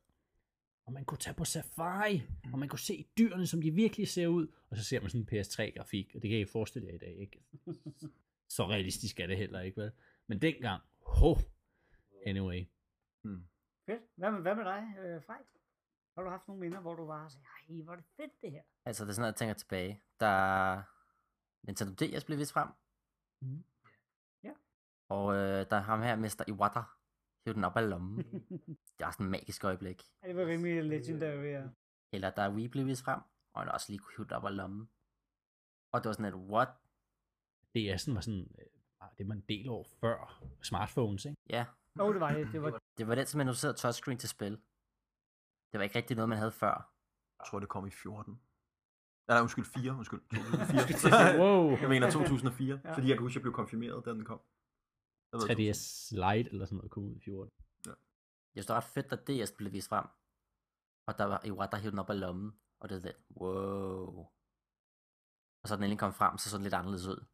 [0.89, 2.23] Og man kunne tage på safari,
[2.53, 4.47] og man kunne se dyrene, som de virkelig ser ud.
[4.71, 7.17] Og så ser man sådan en PS3-grafik, og det kan I forestille jer i dag,
[7.19, 7.45] ikke?
[8.57, 9.93] Så realistisk er det heller ikke, vel?
[10.27, 11.35] Men dengang, ho!
[12.27, 12.67] Anyway.
[13.23, 13.45] Hmm.
[13.87, 14.03] Fedt.
[14.15, 15.37] Hvad med, hvad med dig, øh, Frej?
[16.15, 18.51] Har du haft nogle minder, hvor du bare sagde, ej, hvor er det fedt det
[18.53, 18.63] her?
[18.85, 20.03] Altså, det er sådan, at jeg tænker tilbage.
[20.21, 20.83] Da
[21.63, 22.69] Nintendo DS blev vist frem.
[23.41, 23.65] Mhm.
[24.43, 24.53] Ja.
[25.09, 26.45] Og øh, der er ham her, Mr.
[26.49, 26.81] Iwata.
[27.49, 28.17] Hiv den op af lommen.
[28.99, 30.03] det var sådan et magisk øjeblik.
[30.23, 31.63] Ja, det var rimelig legendary, ja.
[32.13, 33.21] Eller da Wii blev vist frem,
[33.55, 34.89] og han også lige kunne hive den op af lommen.
[35.93, 36.69] Og det var sådan et, what?
[37.79, 41.37] DS'en var sådan, øh, det var en del år før smartphones, ikke?
[41.51, 41.65] Ja,
[42.01, 42.49] Åh, oh, det var det.
[42.53, 44.51] Det var, det var den, som introducerede touchscreen til spil.
[45.73, 46.93] Det var ikke rigtig noget, man havde før.
[47.39, 48.41] Jeg tror, det kom i 14.
[49.29, 49.93] Nej, undskyld, 4.
[49.93, 50.21] Undskyld.
[50.21, 51.39] 2004.
[51.43, 51.71] wow!
[51.81, 52.89] jeg mener 2004, Ja.
[52.89, 52.95] ja.
[52.95, 54.41] fordi jeg kan huske, at jeg blev konfirmeret, da den kom.
[55.33, 57.53] Jeg ved, 3DS Lite eller sådan noget kom ud i 14.
[57.87, 57.95] Jeg
[58.55, 60.07] synes, det var ret fedt, at DS blev vist frem.
[61.07, 62.53] Og der var Iwata hive den op af lommen.
[62.81, 64.27] Og det var lidt, wow.
[65.63, 67.25] Og så den endelig kom frem, så så den lidt anderledes ud.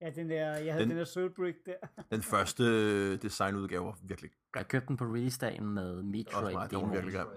[0.00, 1.76] ja, den der, jeg havde den, Den- der Soulbrick der.
[2.10, 6.46] Den første øh, designudgave var virkelig Jeg købte den på release-dagen med Metroid.
[6.46, 6.86] Det var Demo.
[6.92, 7.28] virkelig grim.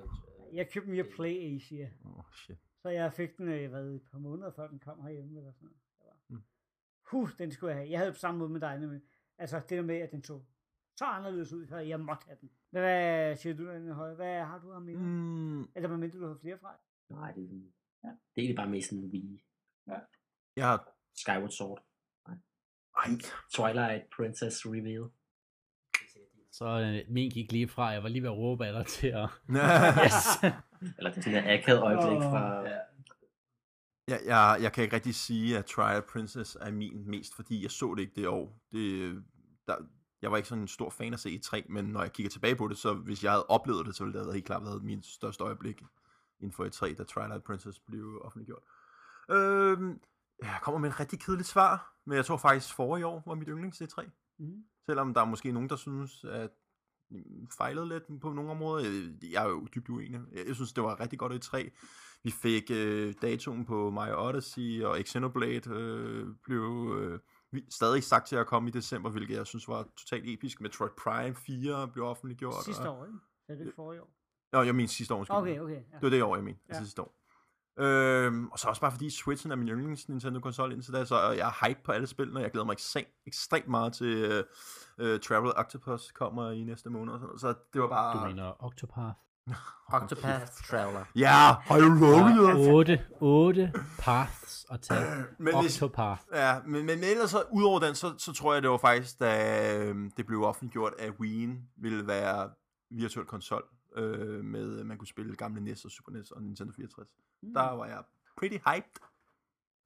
[0.53, 1.91] Jeg købte den via Play Asia.
[2.05, 2.57] Oh, shit.
[2.81, 5.65] Så jeg fik den, øh, hvad, et par måneder før den kom herhjemme, eller sådan
[5.67, 5.77] noget.
[5.99, 6.17] Det var.
[6.35, 6.43] Mm.
[7.11, 7.89] Huh, den skulle jeg have.
[7.91, 9.01] Jeg havde det på samme måde med dig, nemlig.
[9.37, 10.41] Altså, det der med, at den så
[10.97, 12.49] så anderledes ud, så jeg måtte have den.
[12.71, 14.15] Men hvad siger du, den høje?
[14.15, 15.01] Hvad har du af minder?
[15.01, 15.61] Mm.
[15.75, 16.77] Eller hvad mindre du har flere fra?
[17.09, 17.47] Nej, det er,
[18.03, 18.09] ja.
[18.09, 19.43] det er egentlig bare mest sådan vi.
[20.55, 21.85] jeg har Skyward Sword.
[22.97, 23.09] Ej,
[23.53, 25.09] Twilight Princess Reveal.
[26.51, 29.07] Så øh, min gik lige fra, jeg var lige ved at råbe af dig til
[29.07, 29.29] at...
[30.05, 30.43] Yes.
[30.97, 32.63] Eller det er sådan et akavet øjeblik fra...
[34.07, 37.71] jeg, jeg, jeg kan ikke rigtig sige, at Trial Princess er min mest, fordi jeg
[37.71, 38.61] så det ikke det år.
[38.71, 39.23] Det,
[39.67, 39.75] der,
[40.21, 42.67] jeg var ikke sådan en stor fan af C3, men når jeg kigger tilbage på
[42.67, 45.43] det, så hvis jeg havde oplevet det, så ville det helt klart været min største
[45.43, 45.83] øjeblik
[46.39, 48.63] inden for E3, da Twilight Princess blev offentliggjort.
[49.31, 49.99] Øhm,
[50.41, 53.47] jeg kommer med et rigtig kedeligt svar, men jeg tror faktisk forrige år var mit
[53.47, 54.09] yndlings C3.
[54.37, 54.63] Mm.
[54.85, 56.51] Selvom der er måske nogen, der synes, at
[57.09, 59.09] mm, fejlede lidt på nogle områder.
[59.31, 60.21] Jeg, er jo dybt uenig.
[60.47, 61.71] Jeg, synes, det var rigtig godt i 3.
[62.25, 67.19] Vi fik øh, datoen på Mario Odyssey, og Xenoblade øh, blev øh,
[67.69, 70.61] stadig sagt til at komme i december, hvilket jeg synes var totalt episk.
[70.61, 72.65] Metroid Prime 4 blev offentliggjort.
[72.65, 73.17] Sidste og, år, ikke?
[73.49, 74.09] Er det forrige år?
[74.53, 75.17] Nå, jeg mener sidste år.
[75.17, 75.37] undskyld.
[75.37, 75.73] Okay, okay.
[75.73, 75.79] Ja.
[75.79, 76.57] Det var det år, jeg mener.
[76.69, 76.75] Ja.
[76.75, 76.79] Ja.
[76.83, 77.15] sidste år.
[77.79, 81.47] Øhm, og så også bare fordi Switchen er min yndlings Nintendo-konsol indtil da, så jeg
[81.47, 82.39] er hype på alle spillene.
[82.39, 84.43] Jeg glæder mig ekstremt, ekstremt meget til
[84.99, 87.13] uh, uh, Travel Octopus kommer i næste måned.
[87.13, 87.39] Og sådan.
[87.39, 88.19] Så det var bare...
[88.19, 89.19] Du mener Octopath?
[89.93, 91.05] Octopath Traveler.
[91.15, 95.23] Ja, har du er otte, otte paths at tage.
[95.39, 96.21] Men hvis, Octopath.
[96.33, 99.79] ja, men, men ellers så, udover den, så, så tror jeg, det var faktisk, da
[99.79, 102.49] øhm, det blev offentliggjort, at Wii ville være
[102.89, 107.07] virtuel konsol, øh, med man kunne spille gamle NES og Super NES og Nintendo 64.
[107.41, 107.53] Mm.
[107.53, 108.03] Der var jeg
[108.37, 109.01] pretty hyped.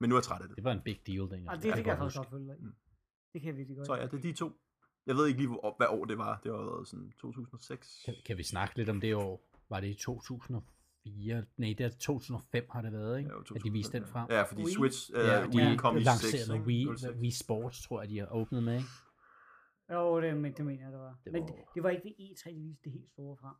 [0.00, 0.56] Men nu er jeg træt af det.
[0.56, 1.48] Det var en big deal dengang.
[1.48, 2.54] Og det, kan det jeg kan jeg godt faktisk godt følge.
[2.58, 2.74] Mm.
[3.32, 3.86] Det kan jeg virkelig godt.
[3.86, 4.60] Så ja, det er de to.
[5.06, 6.40] Jeg ved ikke lige, hvor, hvad år det var.
[6.44, 8.02] Det været sådan 2006.
[8.04, 9.49] Kan, kan vi snakke lidt om det år?
[9.70, 11.44] Var det i 2004?
[11.56, 13.30] Nej, det er 2005 har det været, ikke?
[13.30, 14.26] Ja, at de viste den frem.
[14.30, 14.72] Ja, fordi Wii?
[14.74, 16.06] Switch øh, Ja, Wii kom i 6.
[16.06, 16.66] lancerede ikke?
[16.66, 17.12] Wii, 06.
[17.20, 18.88] Wii Sports, tror jeg, de har åbnet med, ikke?
[19.92, 21.18] Jo, det, men det mener jeg, det var.
[21.24, 23.54] Det Men var- det, det var ikke ved E3, de viste det helt store frem.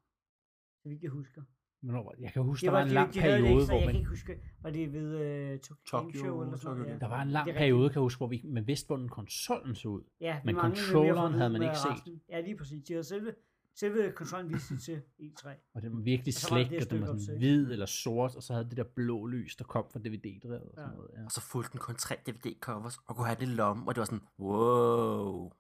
[0.83, 1.43] Så vidt jeg husker.
[1.81, 2.15] Hvornår?
[2.21, 3.95] Jeg kan huske, Det der var en lang de periode, hvor Jeg man...
[3.95, 6.93] kan ikke huske, var det ved uh, Tokyo, Show eller sådan noget?
[6.93, 6.99] Ja.
[6.99, 9.75] Der var en lang er periode, kan jeg huske, hvor vi, man vidste, hvordan konsollen
[9.75, 10.03] så ud.
[10.21, 12.21] Ja, vi Men controlleren havde man ikke set.
[12.29, 12.83] Ja, lige præcis.
[12.85, 13.35] De havde selve,
[13.81, 15.49] selve konsollen vist sig til E3.
[15.75, 18.53] Og den var virkelig slægt, det og den var sådan hvid eller sort, og så
[18.53, 20.97] havde det der blå lys, der kom fra DVD-drevet og sådan Ja.
[20.97, 21.11] noget.
[21.17, 21.25] Ja.
[21.25, 24.05] Og så fulgte den kun tre DVD-covers, og kunne have det lomme, og det var
[24.05, 25.51] sådan, wow.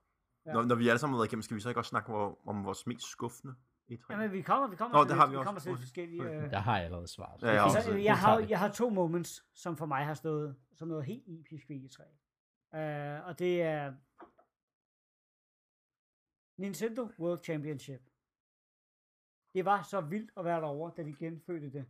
[0.47, 0.53] Ja.
[0.53, 2.37] Når, når vi alle sammen har været igennem, skal vi så ikke også snakke om,
[2.47, 3.55] om vores mest skuffende
[3.93, 4.07] E3?
[4.11, 5.45] Jamen, vi kommer, vi kommer Nå, til det har vi vi også.
[5.47, 6.23] kommer til forskellige...
[6.23, 7.43] Øh, Der har jeg allerede svaret.
[7.43, 10.89] Ja, jeg har jeg, har, jeg har to moments, som for mig har stået som
[10.89, 12.03] noget helt episk ved E3.
[12.79, 13.93] Uh, og det er
[16.59, 18.01] Nintendo World Championship.
[19.55, 21.87] Det var så vildt at være derovre, da de genfødte det.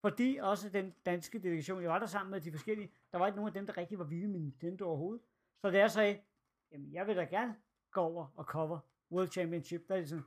[0.00, 3.36] Fordi også den danske delegation, jeg var der sammen med de forskellige, der var ikke
[3.36, 5.22] nogen af dem, der rigtig var vilde med Nintendo overhovedet.
[5.60, 6.22] Så da jeg sagde,
[6.70, 7.56] jamen jeg vil da gerne
[7.90, 8.78] gå over og cover
[9.10, 10.24] World Championship, der er det sådan,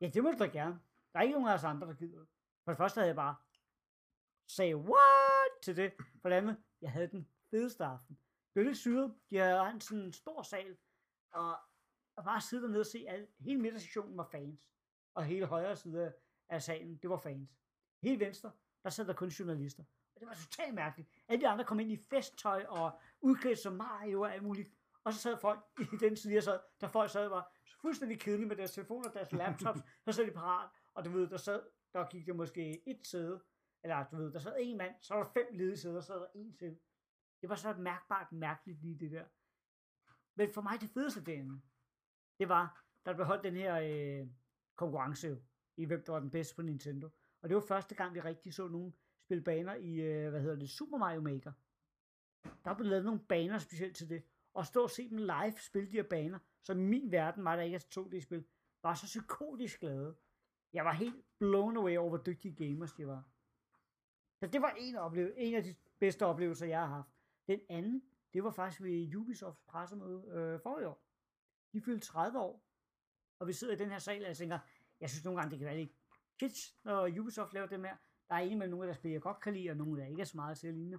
[0.00, 0.80] ja det må du da gerne.
[1.12, 2.24] Der er ikke nogen af os andre, der gider.
[2.64, 3.34] For det første havde jeg bare
[4.48, 5.92] sagde what til det.
[6.22, 8.18] For det andet, jeg havde den fedeste aften.
[8.54, 9.14] Det var lidt syret.
[9.30, 10.76] De havde en sådan stor sal,
[11.32, 11.56] og,
[12.16, 14.68] og bare sidde dernede og se, at hele midtersektionen var fans.
[15.16, 16.12] Og hele højre side
[16.48, 17.50] af- salen, det var fans.
[18.02, 18.52] Hele venstre,
[18.82, 19.84] der sad der kun journalister.
[20.14, 21.08] Og det var totalt mærkeligt.
[21.28, 24.70] Alle de andre kom ind i festtøj og udklædt som Mario og alt muligt.
[25.04, 28.48] Og så sad folk i den side, jeg sad, der folk sad var fuldstændig kedelige
[28.48, 29.80] med deres telefoner og deres laptops.
[30.04, 33.42] så sad de parat, og du ved, der sad, der gik der måske et sæde,
[33.82, 36.20] eller du ved, der sad en mand, så var der fem ledige sæder, så sad
[36.20, 36.78] der en til.
[37.40, 39.24] Det var så mærkbart mærkeligt lige det der.
[40.34, 41.60] Men for mig det fedeste derinde,
[42.38, 44.28] det var, der blev holdt den her øh,
[44.76, 45.36] konkurrence jo,
[45.76, 47.08] i hvem der var den bedste på Nintendo.
[47.42, 50.56] Og det var første gang, vi rigtig så nogen spille baner i, øh, hvad hedder
[50.56, 51.52] det, Super Mario Maker.
[52.64, 54.22] Der blev lavet nogle baner specielt til det.
[54.54, 57.56] Og stå og se dem live spille de her baner, som i min verden var
[57.56, 58.44] der ikke er 2D-spil,
[58.82, 60.16] var så psykotisk glade.
[60.72, 63.28] Jeg var helt blown away over, hvor dygtige gamers de var.
[64.40, 67.08] Så det var en, oplevelse, en af de bedste oplevelser, jeg har haft.
[67.46, 68.02] Den anden,
[68.34, 71.02] det var faktisk ved Ubisofts pressemøde øh, i år.
[71.72, 72.64] De fyldte 30 år,
[73.38, 74.58] og vi sidder i den her sal, og jeg tænker,
[75.00, 75.92] jeg synes nogle gange, det kan være lidt
[76.38, 77.96] kits, når Ubisoft laver det her.
[78.28, 80.20] Der er en med nogle, der spiller, jeg godt kan lide, og nogle, der ikke
[80.20, 80.98] er så meget til at ligne.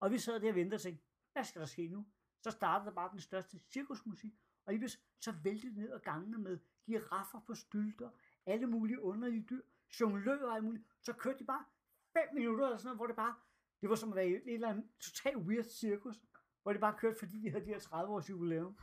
[0.00, 2.06] Og vi sad der og ventede og tænkte, hvad skal der ske nu?
[2.42, 4.32] Så startede der bare den største cirkusmusik,
[4.64, 4.88] og lige
[5.20, 8.10] så væltede det ned ad gangene med giraffer på stylter,
[8.46, 9.62] alle mulige underlige dyr,
[10.00, 10.84] jonglører og alt muligt.
[11.02, 11.64] Så kørte de bare
[12.12, 13.34] 5 minutter eller sådan noget, hvor det bare,
[13.80, 16.20] det var som at være i et eller andet totalt weird cirkus,
[16.62, 18.78] hvor det bare kørte, fordi de havde de her 30 års jubilæum.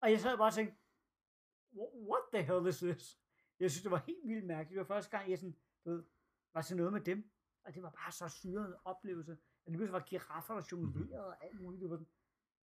[0.00, 0.76] Og jeg sad bare og tænkte,
[2.10, 3.18] what the hell is this?
[3.60, 4.78] Jeg synes, det var helt vildt mærkeligt.
[4.78, 6.04] Det var første gang, jeg sådan, du ved,
[6.54, 7.30] var til noget med dem.
[7.64, 9.32] Og det var bare så syret oplevelse.
[9.32, 11.80] At det pludselig var giraffer, der jonglerede og alt muligt.
[11.80, 12.08] Det var sådan,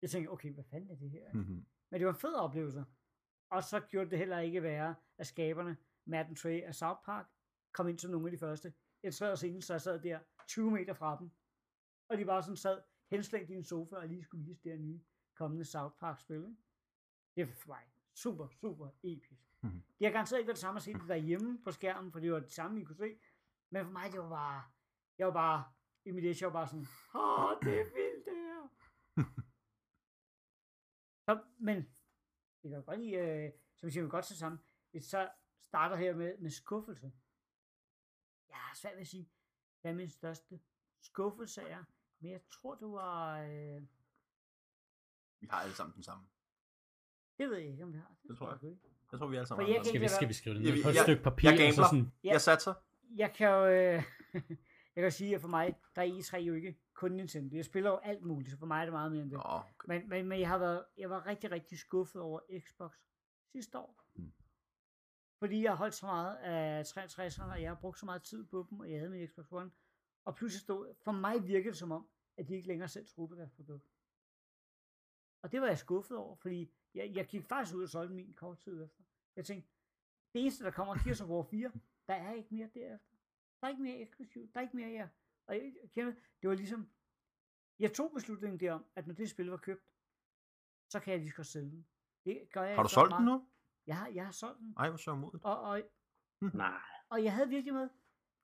[0.03, 1.33] jeg tænkte, okay, hvad fanden er det her?
[1.33, 1.67] Mhm.
[1.91, 2.85] Men det var en fed oplevelse.
[3.51, 7.27] Og så gjorde det heller ikke værre, at skaberne, Matt and Trey af South Park,
[7.73, 8.75] kom ind til nogle af de første.
[9.03, 11.31] Jeg træder scenen, så jeg sad der 20 meter fra dem.
[12.09, 14.79] Og de bare sådan sad henslængt i en sofa og lige skulle vise det her
[14.79, 15.01] nye
[15.35, 16.37] kommende South Park-spil.
[16.37, 16.57] Ikke?
[17.37, 19.41] Det for mig super, super episk.
[19.63, 19.83] Mhm.
[19.99, 22.33] Det har garanteret ikke været det samme at se det derhjemme på skærmen, for det
[22.33, 23.19] var det samme, I kunne se.
[23.71, 24.65] Men for mig, det var bare,
[25.19, 25.65] jeg var bare,
[26.05, 28.69] i mit jeg var bare sådan, åh, det er vildt det her.
[31.27, 31.77] så, men,
[32.63, 35.31] det kan godt lide, øh, som siger, vi godt se sammen, hvis så
[35.69, 37.13] starter her med, med skuffelse.
[38.49, 39.31] Jeg har svært ved at sige,
[39.81, 40.61] hvad min største
[41.01, 41.85] skuffelse er,
[42.19, 43.83] men jeg tror, det var, øh,
[45.41, 46.29] Vi har alle sammen den samme.
[47.39, 48.15] Det ved jeg ikke, om vi har.
[48.29, 48.71] Det tror jeg.
[48.71, 48.83] ikke.
[49.13, 49.85] Jeg tror, vi alle sammen jeg har.
[49.85, 51.49] Skal vi, skal vi skrive det Jeg- ned på et jeg- stykke papir?
[51.51, 51.85] jeg og så gambler.
[51.89, 52.31] sådan, Ja.
[52.33, 52.75] Jeg satser.
[53.17, 54.03] Jeg kan jo, øh,
[54.97, 57.57] jeg kan sige, at for mig, der er E3 jo ikke kun Nintendo.
[57.57, 59.37] Jeg spiller jo alt muligt, så for mig er det meget mere end det.
[59.39, 59.71] Nå, okay.
[59.89, 62.93] Men, men, men jeg, har været, jeg var rigtig, rigtig skuffet over Xbox
[63.53, 64.01] sidste år.
[64.15, 64.33] Mm.
[65.39, 68.45] Fordi jeg har holdt så meget af 360'erne, og jeg har brugt så meget tid
[68.47, 69.71] på dem, og jeg havde min Xbox One.
[70.25, 73.29] Og pludselig stod, for mig virkede det som om, at de ikke længere selv troede
[73.29, 73.85] på deres produkt.
[75.43, 78.35] Og det var jeg skuffet over, fordi jeg, jeg gik faktisk ud og solgte min
[78.35, 79.03] kort tid efter.
[79.37, 79.71] Jeg tænkte,
[80.33, 81.73] det eneste, der kommer, er Gears of War 4.
[82.09, 83.17] Der er ikke mere derefter.
[83.61, 84.55] Der er ikke mere eksklusivt.
[84.55, 85.09] Der er ikke mere her.
[85.47, 86.91] Og jeg, jeg kender, det var ligesom,
[87.79, 89.85] jeg tog beslutningen derom, at når det spil var købt,
[90.93, 91.87] så kan jeg lige godt sælge den.
[92.25, 93.41] Det gør jeg Har du solgt ret den meget.
[93.43, 93.49] nu?
[93.87, 94.75] Jeg har, jeg har solgt den.
[94.79, 95.45] Ej, hvor så modigt.
[95.45, 95.83] Og, og,
[96.55, 96.81] Nej.
[97.09, 97.89] og jeg havde virkelig med,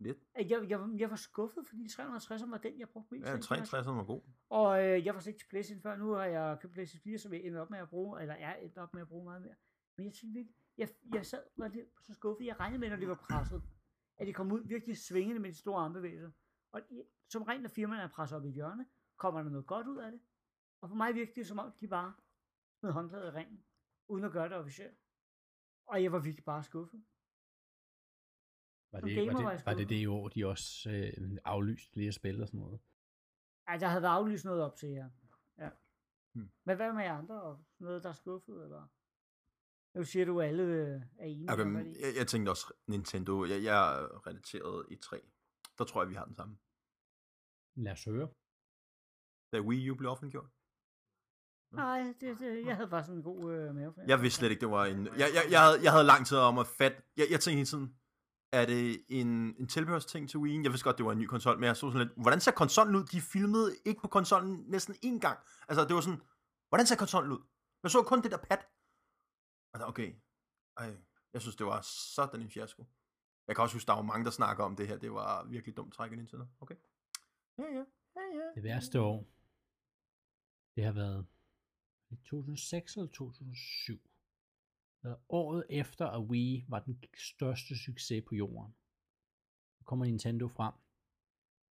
[0.03, 0.19] Lidt.
[0.37, 3.27] jeg, jeg, jeg var skuffet, fordi 360 var den, jeg brugte mest.
[3.29, 4.21] Ja, af i 63 var god.
[4.49, 5.97] og øh, jeg var slet ikke til PlayStation før.
[5.97, 8.55] Nu har jeg købt PlayStation 4, som jeg ender op med at bruge, eller er
[8.57, 9.55] endt op med at bruge meget mere.
[9.97, 12.47] Men jeg tænkte virkelig, jeg, jeg sad var lidt så skuffet.
[12.47, 13.63] Jeg regnede med, når det var presset,
[14.17, 16.31] at det kom ud virkelig svingende med de store armbevægelser.
[16.73, 18.87] Og i- som rent når firmaerne er presset op i hjørne,
[19.17, 20.21] kommer der noget godt ud af det.
[20.81, 22.13] Og for mig virkede det som om, de bare
[22.81, 23.65] smed håndklædet i ringen,
[24.09, 24.99] uden at gøre det officielt.
[25.87, 27.05] Og jeg var virkelig bare skuffet.
[28.93, 32.43] Var, det, var, det, var det det i år, de også øh, aflyste flere spil
[32.43, 32.81] og sådan noget?
[33.67, 35.11] At der havde været aflyst noget op til jer.
[35.59, 35.71] Ja.
[36.33, 36.51] Hmm.
[36.65, 37.43] Men hvad med jer andre?
[37.43, 38.65] Og noget, der er skuffet?
[38.65, 38.87] Eller?
[39.95, 41.53] Nu siger du, at alle øh, er enige.
[41.53, 43.45] Okay, om, men jeg, jeg tænkte også Nintendo.
[43.45, 45.21] Jeg, jeg er relateret i 3.
[45.79, 46.59] Der tror jeg, vi har den samme.
[47.77, 48.29] Lad os høre.
[49.53, 50.51] Da Wii U blev offentliggjort.
[51.71, 54.03] Nej, det, det, jeg havde bare sådan en god øh, mavefornemmelse.
[54.09, 55.07] Jeg vidste slet ikke, det var en...
[55.07, 57.03] Jeg, jeg, jeg, havde, jeg havde lang tid om at fatte...
[57.17, 57.97] Jeg, jeg tænkte hele tiden,
[58.53, 60.63] er det en, en tilbehørsting til Wii?
[60.63, 62.53] Jeg vidste godt, det var en ny konsol, men jeg så sådan lidt, hvordan ser
[62.53, 63.05] konsollen ud?
[63.05, 65.39] De filmede ikke på konsollen næsten én gang.
[65.69, 66.23] Altså, det var sådan,
[66.69, 67.43] hvordan ser konsollen ud?
[67.83, 68.59] Jeg så kun det der pad.
[69.73, 70.15] Altså, okay.
[70.77, 70.97] Ej,
[71.33, 71.81] jeg synes, det var
[72.17, 72.85] sådan en fiasko.
[73.47, 74.99] Jeg kan også huske, der var mange, der snakker om det her.
[74.99, 76.47] Det var virkelig dumt træk af Nintendo.
[76.61, 76.77] Okay.
[77.59, 77.85] Ja, ja.
[78.17, 78.47] Ja, ja.
[78.55, 79.27] Det værste år,
[80.77, 81.27] det har været
[82.11, 84.12] i 2006 eller 2007.
[85.29, 88.75] Året efter, at Wii var den største succes på jorden.
[89.79, 90.75] Så kommer Nintendo frem.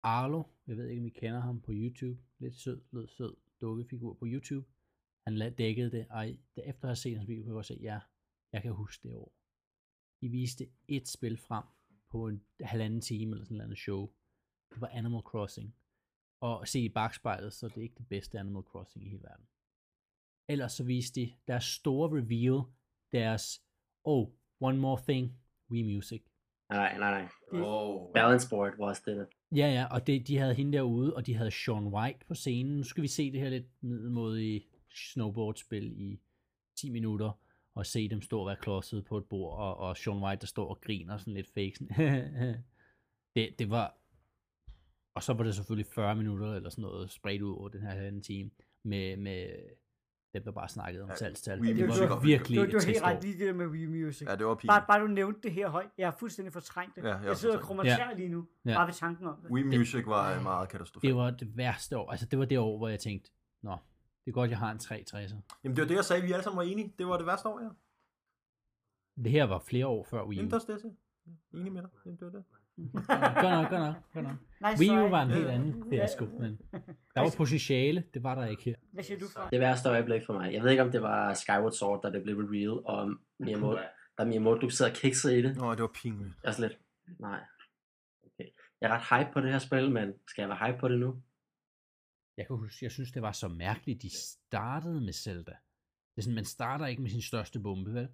[0.03, 2.21] Arlo, jeg ved ikke, om I kender ham på YouTube.
[2.39, 4.67] Lidt sød, lidt sød dukkefigur på YouTube.
[5.27, 7.99] Han dækkede det, og efter at have set hans video, kunne jeg godt se, ja,
[8.53, 9.33] jeg kan huske det år.
[10.21, 11.63] De viste et spil frem
[12.09, 14.13] på en halvanden time eller sådan et show.
[14.69, 15.75] Det var Animal Crossing
[16.41, 19.47] og se i bagspejlet, så det er ikke det bedste Animal Crossing i hele verden.
[20.49, 22.76] Ellers så viste de deres store reveal,
[23.11, 23.61] deres,
[24.03, 24.27] oh,
[24.59, 25.39] one more thing,
[25.71, 26.21] Wii Music.
[26.69, 27.27] Nej, nej, nej.
[27.51, 28.13] Oh.
[28.13, 29.27] Balance board var også det.
[29.51, 32.77] Ja, ja, og det, de havde hende derude, og de havde Sean White på scenen.
[32.77, 36.19] Nu skal vi se det her lidt middelmodige snowboardspil i
[36.77, 37.31] 10 minutter,
[37.75, 40.47] og se dem stå og være klodset på et bord, og, og Sean White, der
[40.47, 41.75] står og griner sådan lidt fake.
[41.75, 42.55] Sådan.
[43.35, 43.97] det, det var...
[45.13, 47.89] Og så var det selvfølgelig 40 minutter eller sådan noget spredt ud over den her
[47.89, 48.51] halvanden time,
[48.83, 49.47] med, med
[50.39, 51.59] dem, der bare snakkede om Ja, salgstal.
[51.61, 53.85] Det var var- virkelig Du, et du er helt ret lige det der med Wii
[53.85, 54.27] Music.
[54.27, 54.87] Ja, det var Bare, pinligt.
[54.87, 55.89] bare du nævnte det her højt.
[55.97, 57.03] Jeg har fuldstændig fortrængt det.
[57.03, 58.13] Ja, jeg jeg sidder og krummer ja.
[58.15, 58.75] lige nu, Ja.
[58.75, 59.51] bare ved tanken om det.
[59.51, 61.15] Wii Music var øh, meget Det katastrofalt.
[61.15, 62.11] var det værste år.
[62.11, 63.71] Altså, det var det år, hvor jeg tænkte, nå,
[64.25, 65.35] det er godt, jeg har en 360'er.
[65.63, 66.21] Jamen, det var det, jeg sagde.
[66.23, 66.93] Vi alle sammen var enige.
[66.99, 67.69] Det var det værste år, ja.
[69.23, 70.39] Det her var flere år før Wii U.
[70.39, 71.59] Jamen, der er det, jeg.
[71.59, 71.89] Enig med dig.
[72.05, 72.43] Jamen, det var det.
[73.43, 74.35] Godt nok, godt nok, godt nok.
[74.61, 76.59] Nice Wii U var en helt anden fiasko, men
[77.15, 78.75] der var potentiale, det var der ikke her.
[78.93, 79.49] Hvad siger du fra?
[79.49, 80.53] Det værste øjeblik for mig.
[80.53, 83.79] Jeg ved ikke, om det var Skyward Sword, da det blev reveal, og Miyamoto,
[84.17, 85.57] da Miyamoto du sidder og kikser i det.
[85.57, 86.33] Nå, det var pinligt.
[86.43, 86.79] Jeg er sådan lidt,
[87.19, 87.39] nej.
[88.23, 88.49] Okay.
[88.81, 90.99] Jeg er ret hype på det her spil, men skal jeg være hype på det
[90.99, 91.21] nu?
[92.37, 95.55] Jeg kan huske, jeg synes, det var så mærkeligt, de startede med Zelda.
[96.15, 98.07] Det er sådan, man starter ikke med sin største bombe, vel?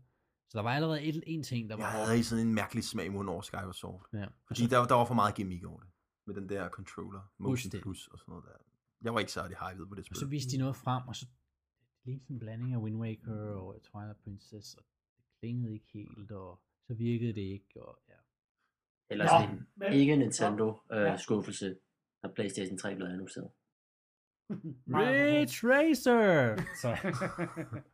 [0.53, 3.05] Så der var allerede et, en ting, der var Jeg havde sådan en mærkelig smag
[3.05, 4.05] i munden over Skyward Sword.
[4.13, 4.25] Ja.
[4.47, 5.89] Fordi der, der var for meget gimmick over det.
[6.27, 7.71] Med den der controller, Motion.
[7.81, 8.51] Plus og sådan noget der.
[9.01, 10.17] Jeg var ikke særlig hyped på det Og spil.
[10.17, 13.55] så viste de noget frem, og så det lignede sådan en blanding af Wind Waker
[13.55, 14.83] og Twilight Princess, og
[15.17, 18.13] det klingede ikke helt, og så virkede det ikke, og ja.
[19.09, 21.13] Ellers Nå, en men- ikke Nintendo Ja.
[21.13, 21.77] øh, skuffelse,
[22.23, 23.49] da Playstation 3 blev annonceret.
[24.99, 26.55] Ridge Racer!
[26.81, 26.97] Så,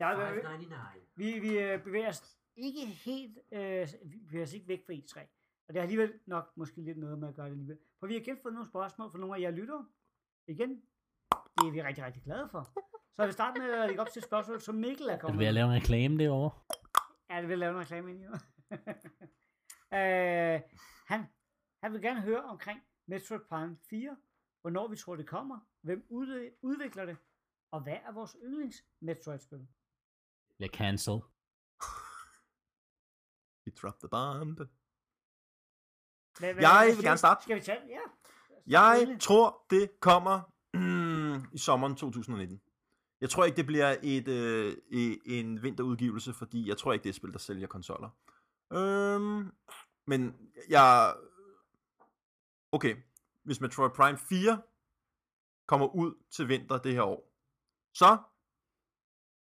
[0.00, 1.12] Ja, vi, 599.
[1.16, 5.20] vi, vi øh, bevæger os ikke helt, øh, vi bevæger os ikke væk fra E3.
[5.68, 7.78] Og det har alligevel nok måske lidt noget med at gøre det alligevel.
[8.00, 9.86] For vi har igen fået nogle spørgsmål fra nogle af jer lyttere.
[10.46, 10.70] Igen,
[11.30, 12.62] det er vi rigtig, rigtig glade for.
[13.14, 15.16] Så jeg vil starte med at lægge op til et spørgsmål, som Mikkel er er
[15.16, 16.50] du kommet ved at lave en reklame derovre?
[17.30, 18.24] Ja, det vil lave en reklame ind i
[19.98, 20.60] øh,
[21.06, 21.24] han,
[21.82, 24.16] han vil gerne høre omkring Metroid Prime 4,
[24.60, 26.06] hvornår vi tror, det kommer, hvem
[26.62, 27.16] udvikler det,
[27.70, 29.68] og hvad er vores yndlings Metroid-spil?
[30.56, 31.22] Bliver cancelled.
[33.64, 34.58] He dropped the bomb.
[36.38, 37.42] Hvad, hvad, Jeg vil gerne starte.
[37.42, 37.80] Skal vi tage?
[37.88, 38.00] Ja.
[38.66, 40.40] Jeg tror, det kommer
[40.74, 42.60] mm, i sommeren 2019.
[43.20, 47.08] Jeg tror ikke, det bliver et, øh, e- en vinterudgivelse, fordi jeg tror ikke, det
[47.08, 48.10] er et spil, der sælger konsoller.
[48.72, 49.52] Øhm,
[50.06, 51.16] men jeg...
[52.72, 52.96] Okay,
[53.44, 54.62] hvis Metroid Prime 4
[55.66, 57.27] kommer ud til vinter det her år,
[58.00, 58.18] så...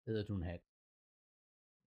[0.07, 0.62] Hedder du en hat?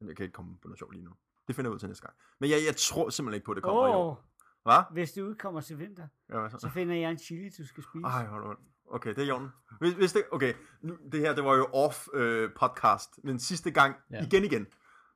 [0.00, 1.12] Jeg kan ikke komme på noget sjovt lige nu.
[1.46, 2.16] Det finder jeg ud til næste gang.
[2.40, 4.28] Men jeg, jeg tror simpelthen ikke på, at det kommer i Åh, år.
[4.62, 4.82] Hvad?
[4.92, 6.58] hvis det udkommer til vinter, Ja, så?
[6.58, 8.04] så finder jeg en chili, du skal spise.
[8.04, 8.56] Ej, hold on.
[8.86, 9.48] Okay, det er i orden.
[9.80, 13.70] Hvis, hvis det, okay, nu, det her, det var jo off øh, podcast, men sidste
[13.70, 14.24] gang, ja.
[14.26, 14.66] igen igen,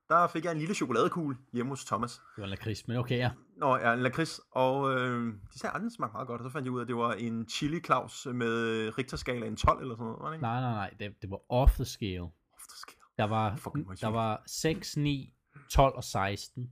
[0.09, 2.13] der fik jeg en lille chokoladekugle hjemme hos Thomas.
[2.13, 3.31] Det var en lakrids, men okay, ja.
[3.57, 6.53] Nå, ja, en lakrids, og øh, de sagde, at den smagte meget godt, og så
[6.53, 8.59] fandt jeg ud af, at det var en chili Claus med
[8.99, 10.43] Richterskalaen 12 eller sådan noget, var det ikke?
[10.43, 12.23] Nej, nej, nej, det, det var off the scale.
[12.23, 12.99] Ofte sker.
[13.19, 15.35] Der var, Fucking der var 6, 9,
[15.71, 16.71] 12 og 16.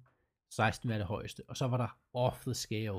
[0.51, 1.43] 16 var det højeste.
[1.49, 2.99] Og så var der off the scale.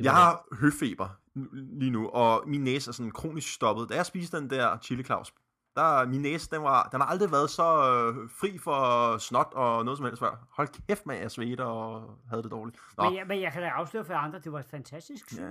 [0.00, 1.08] Jeg har høfeber
[1.52, 3.88] lige nu, og min næse er sådan kronisk stoppet.
[3.88, 5.32] Da jeg spiste den der chili Claus,
[5.76, 9.84] der min næse, den, var, den har aldrig været så øh, fri for snot og
[9.84, 10.46] noget som helst før.
[10.50, 12.78] Hold kæft med, at jeg svedte og havde det dårligt.
[12.98, 13.04] Nå.
[13.04, 15.32] Men, jeg, men jeg kan da afsløre for andre, det var fantastisk.
[15.38, 15.42] Ja.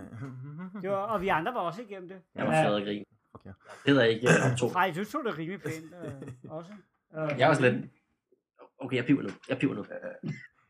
[0.82, 2.22] Det var, og vi andre var også igennem det.
[2.36, 3.04] Jeg var flad og grin.
[3.34, 3.46] Okay.
[3.46, 3.54] Jeg
[3.86, 4.70] hedder ikke uh, to.
[4.70, 6.12] Nej, du tog det rimelig pænt øh,
[6.58, 6.72] også.
[7.18, 7.92] Øh, Jeg var sådan lidt...
[8.80, 9.30] Okay, jeg piver nu.
[9.50, 9.86] Jeg piver nu.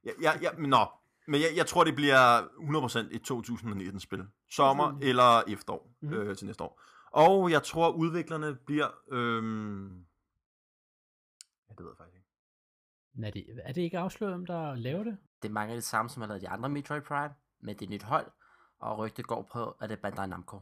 [0.05, 0.85] Ja, ja, ja, men nå.
[1.27, 4.25] Men jeg, jeg tror, det bliver 100% et 2019-spil.
[4.51, 6.13] Sommer eller efterår Mhm.
[6.13, 6.81] øh, til næste år.
[7.13, 8.87] Og jeg tror, udviklerne bliver...
[9.07, 10.05] Øhm...
[11.69, 12.29] Ja, det ved jeg faktisk ikke.
[13.27, 15.17] Er det, er det ikke afsløret, om der laver det?
[15.41, 17.85] Det er mange af det samme, som har lavet de andre Metroid Prime, men det
[17.85, 18.31] er nyt hold,
[18.79, 20.59] og rygtet går på, at det er Bandai Namco.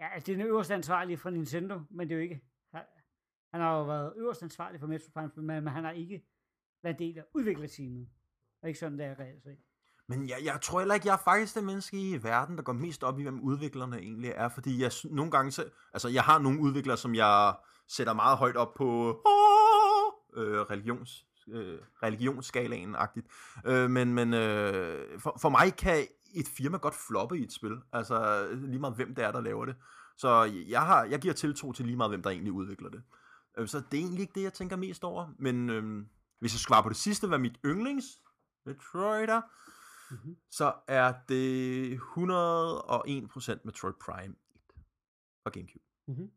[0.00, 2.42] Ja, altså, det er den øverste ansvarlige for Nintendo, men det er jo ikke...
[3.52, 6.26] Han, har jo været øverst ansvarlig for Metro Prime, men, men han har ikke
[6.82, 8.08] været del af udviklerteamet.
[8.62, 9.58] Og ikke sådan, det er reelt set.
[10.12, 12.72] Men jeg, jeg tror heller ikke, jeg er faktisk det menneske i verden, der går
[12.72, 14.48] mest op i, hvem udviklerne egentlig er.
[14.48, 15.50] Fordi jeg nogle gange...
[15.50, 17.54] Så, altså, jeg har nogle udviklere, som jeg
[17.88, 19.08] sætter meget højt op på
[20.36, 23.26] øh, religions, øh, religionsskalaen-agtigt.
[23.66, 27.80] Øh, men men øh, for, for mig kan et firma godt floppe i et spil.
[27.92, 29.76] Altså lige meget hvem det er, der laver det.
[30.16, 33.02] Så jeg, har, jeg giver tiltro til lige meget, hvem der egentlig udvikler det.
[33.58, 35.26] Øh, så det er egentlig ikke det, jeg tænker mest over.
[35.38, 36.04] Men øh,
[36.38, 38.06] hvis jeg skal svare på det sidste, hvad mit yndlings
[38.66, 39.40] Detroiter
[40.12, 40.36] Mm-hmm.
[40.50, 44.60] så er det 101% Metroid Prime 1
[45.42, 45.84] fra Gamecube.
[46.08, 46.32] Mhm.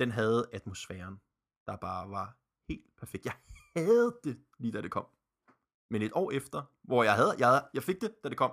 [0.00, 1.20] Den havde atmosfæren,
[1.66, 2.36] der bare var
[2.68, 3.24] helt perfekt.
[3.24, 3.36] Jeg
[3.76, 5.06] havde det lige da det kom.
[5.90, 8.52] Men et år efter, hvor jeg havde, jeg, havde, jeg fik det, da det kom.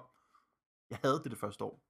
[0.89, 1.83] Jeg havde det det første år.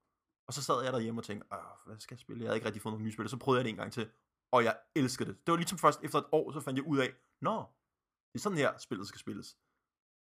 [0.47, 2.41] Og så sad jeg derhjemme og tænkte, Åh, hvad skal jeg spille?
[2.41, 3.29] Jeg havde ikke rigtig fået nogle nye spil.
[3.29, 4.11] Så prøvede jeg det en gang til.
[4.51, 5.45] Og jeg elskede det.
[5.45, 7.65] Det var ligesom først efter et år, så fandt jeg ud af, Nå,
[8.33, 9.57] det er sådan her, spillet skal spilles.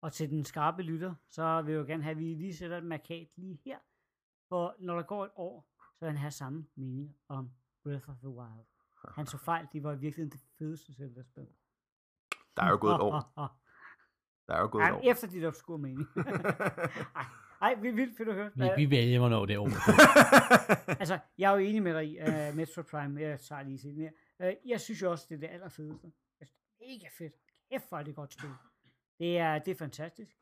[0.02, 2.78] Og til den skarpe lytter, så vil jeg jo gerne have, at vi lige sætter
[2.78, 3.78] et markat lige her.
[4.50, 5.68] For når der går et år,
[6.00, 7.52] så vil han have samme mening om
[7.84, 8.66] Breath of the Wild.
[9.16, 11.48] Han så fejl, det var i virkeligheden det fedeste Zelda-spil.
[12.58, 13.34] Der er jo gået et år.
[14.48, 15.12] Der er jo gået et Ej, år.
[15.12, 16.08] efter dit obskure mening.
[17.16, 17.26] Ej,
[17.62, 18.52] ej, vi vildt fedt at høre.
[18.56, 19.70] Vi, vi vælger, hvornår det er over.
[21.02, 23.22] altså, jeg er jo enig med dig i uh, Metro Prime.
[23.22, 24.12] Jeg tager lige siden her.
[24.40, 26.12] Uh, jeg synes jo også, det er det allerfedeste.
[26.40, 26.46] Er
[26.80, 27.34] mega fedt.
[27.72, 28.50] Kæft, hvor er det et godt spil.
[29.20, 30.38] Det er, det er fantastisk.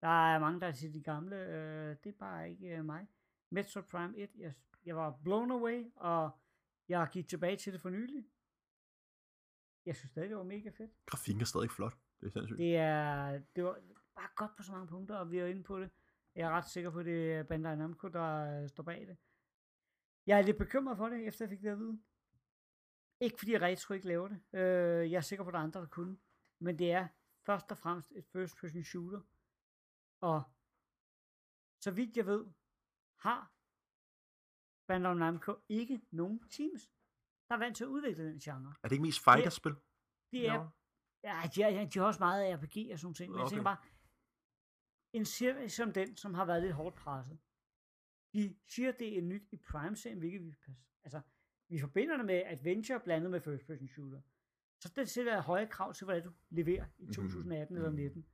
[0.00, 1.36] Der er mange, der siger de gamle.
[1.36, 3.06] Uh, det er bare ikke uh, mig.
[3.50, 4.54] Metro Prime 1, jeg,
[4.84, 6.30] jeg var blown away, og
[6.88, 8.24] jeg gik tilbage til det for nylig.
[9.86, 10.90] Jeg synes stadig, det var mega fedt.
[11.06, 11.94] Grafikken er stadig flot.
[12.20, 12.58] Det er sindssygt.
[12.58, 13.78] Det er, det var
[14.14, 15.90] bare godt på så mange punkter, og vi er inde på det.
[16.34, 19.16] Jeg er ret sikker på, at det er Bandai Namco, der øh, står bag det.
[20.26, 21.98] Jeg er lidt bekymret for det, efter jeg fik det at vide.
[23.20, 24.40] Ikke fordi Retro ikke laver det.
[24.52, 26.16] Øh, jeg er sikker på, at der er andre, der kunne.
[26.58, 27.08] Men det er
[27.48, 29.22] først og fremmest et first person shooter.
[30.20, 30.42] Og
[31.84, 32.42] så vidt jeg ved,
[33.26, 33.40] har
[34.86, 36.82] Bandai Namco ikke nogen teams,
[37.48, 38.74] der er vant til at udvikle den genre.
[38.82, 39.74] Er det ikke mest fighterspil?
[40.32, 40.70] Det er,
[41.22, 43.44] ja, de, er, de har også meget RPG og sådan ting, men okay.
[43.44, 43.80] jeg tænker bare,
[45.12, 47.38] en serie som den, som har været lidt hårdt presset,
[48.34, 51.20] de siger, det er nyt i Prime-serien, hvilket vi, pas- altså,
[51.68, 54.22] vi forbinder det med adventure blandet med first person shooter.
[54.80, 57.96] Så det sætter høje krav til, hvordan du leverer i 2018 eller Mhm.
[57.98, 58.26] 19.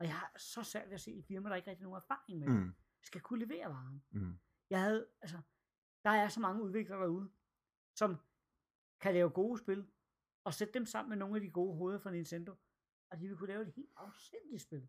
[0.00, 2.02] Og jeg har så svært ved at se et firma, der ikke rigtig har nogen
[2.02, 2.54] erfaring med, Mm.
[2.54, 2.74] mm.
[3.02, 4.02] skal kunne levere varen.
[4.10, 4.38] Mm.
[4.70, 5.38] Jeg havde, altså,
[6.04, 7.30] der er så mange udviklere derude,
[7.96, 8.16] som
[9.00, 9.86] kan lave gode spil,
[10.44, 12.54] og sætte dem sammen med nogle af de gode hoveder fra Nintendo,
[13.10, 14.88] og de vil kunne lave et helt afsindigt spil.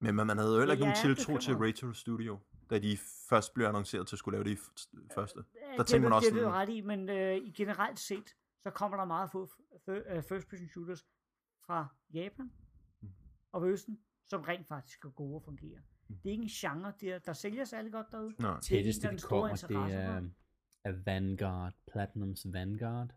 [0.00, 1.54] Men man, havde jo heller ikke nogen jeg tiltro til.
[1.56, 2.38] Retro Studio,
[2.70, 5.44] da de først blev annonceret til at skulle lave det i første.
[5.54, 7.50] Ja, Der tænkte man det, også det, det er du ret i, men øh, i
[7.52, 8.36] generelt set,
[8.66, 9.48] så kommer der meget få
[9.88, 11.06] øh, first person shooters
[11.66, 12.52] fra Japan
[13.00, 13.08] Mm.
[13.52, 15.80] og Østen, som rent faktisk er gode og fungerer.
[16.08, 16.16] Mm.
[16.16, 18.34] Det er ikke en genre, der, der sælger særlig godt derude.
[18.38, 18.48] Nå.
[18.48, 20.30] Det er tætteste vi stor kommer, det er, for.
[20.84, 23.10] er Vanguard, Platinums Vanguard.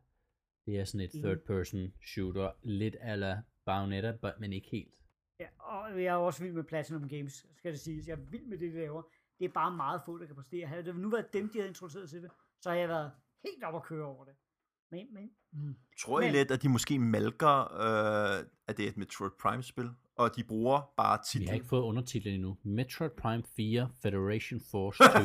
[0.65, 4.93] Det er sådan et third person shooter, lidt ala Bayonetta, but, men ikke helt.
[5.39, 8.07] Ja, og jeg er også vild med Platinum Games, skal det siges.
[8.07, 9.01] Jeg er vild med det, de laver.
[9.39, 10.67] Det er bare meget få, der kan præstere.
[10.67, 12.31] Havde det nu været dem, de havde introduceret til det,
[12.61, 13.11] så har jeg været
[13.43, 14.35] helt op at køre over det.
[14.91, 15.75] Men, men, mm.
[15.99, 19.89] Tror I Men- lidt, at de måske malker, øh, at det er et Metroid Prime-spil,
[20.15, 21.47] og de bruger bare Vi titlen?
[21.47, 22.57] har ikke fået undertitlen endnu.
[22.63, 25.03] Metroid Prime 4 Federation Force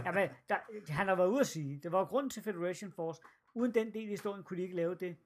[0.04, 0.56] Jamen, der,
[0.92, 3.20] han har været ude at sige, det var grunden til Federation Force.
[3.54, 5.16] Uden den del af historien kunne de ikke lave det,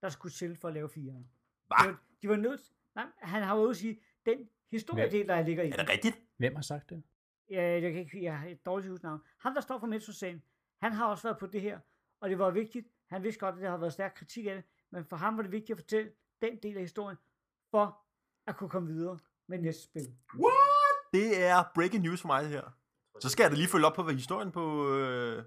[0.00, 1.28] der skulle til for at lave firen.
[1.66, 1.76] Hva?
[1.82, 2.60] De var, de var nødt,
[2.94, 4.38] nej, han har været ude at sige, den
[4.70, 6.18] historiedel, der ligger i Er det rigtigt?
[6.36, 7.02] Hvem har sagt det?
[7.50, 9.20] Ja, jeg kan ikke, jeg har et dårligt husnavn.
[9.40, 10.42] Ham, der står for Metro-sagen,
[10.82, 11.78] han har også været på det her,
[12.20, 12.86] og det var vigtigt.
[13.14, 15.42] Han vidste godt, at der har været stærk kritik af det, men for ham var
[15.42, 16.10] det vigtigt at fortælle
[16.42, 17.18] den del af historien,
[17.70, 18.02] for
[18.46, 20.02] at kunne komme videre med næste spil.
[21.12, 22.78] Det er breaking news for mig, det her.
[23.20, 24.96] Så skal jeg da lige følge op på, hvad historien på...
[24.96, 25.44] Øh...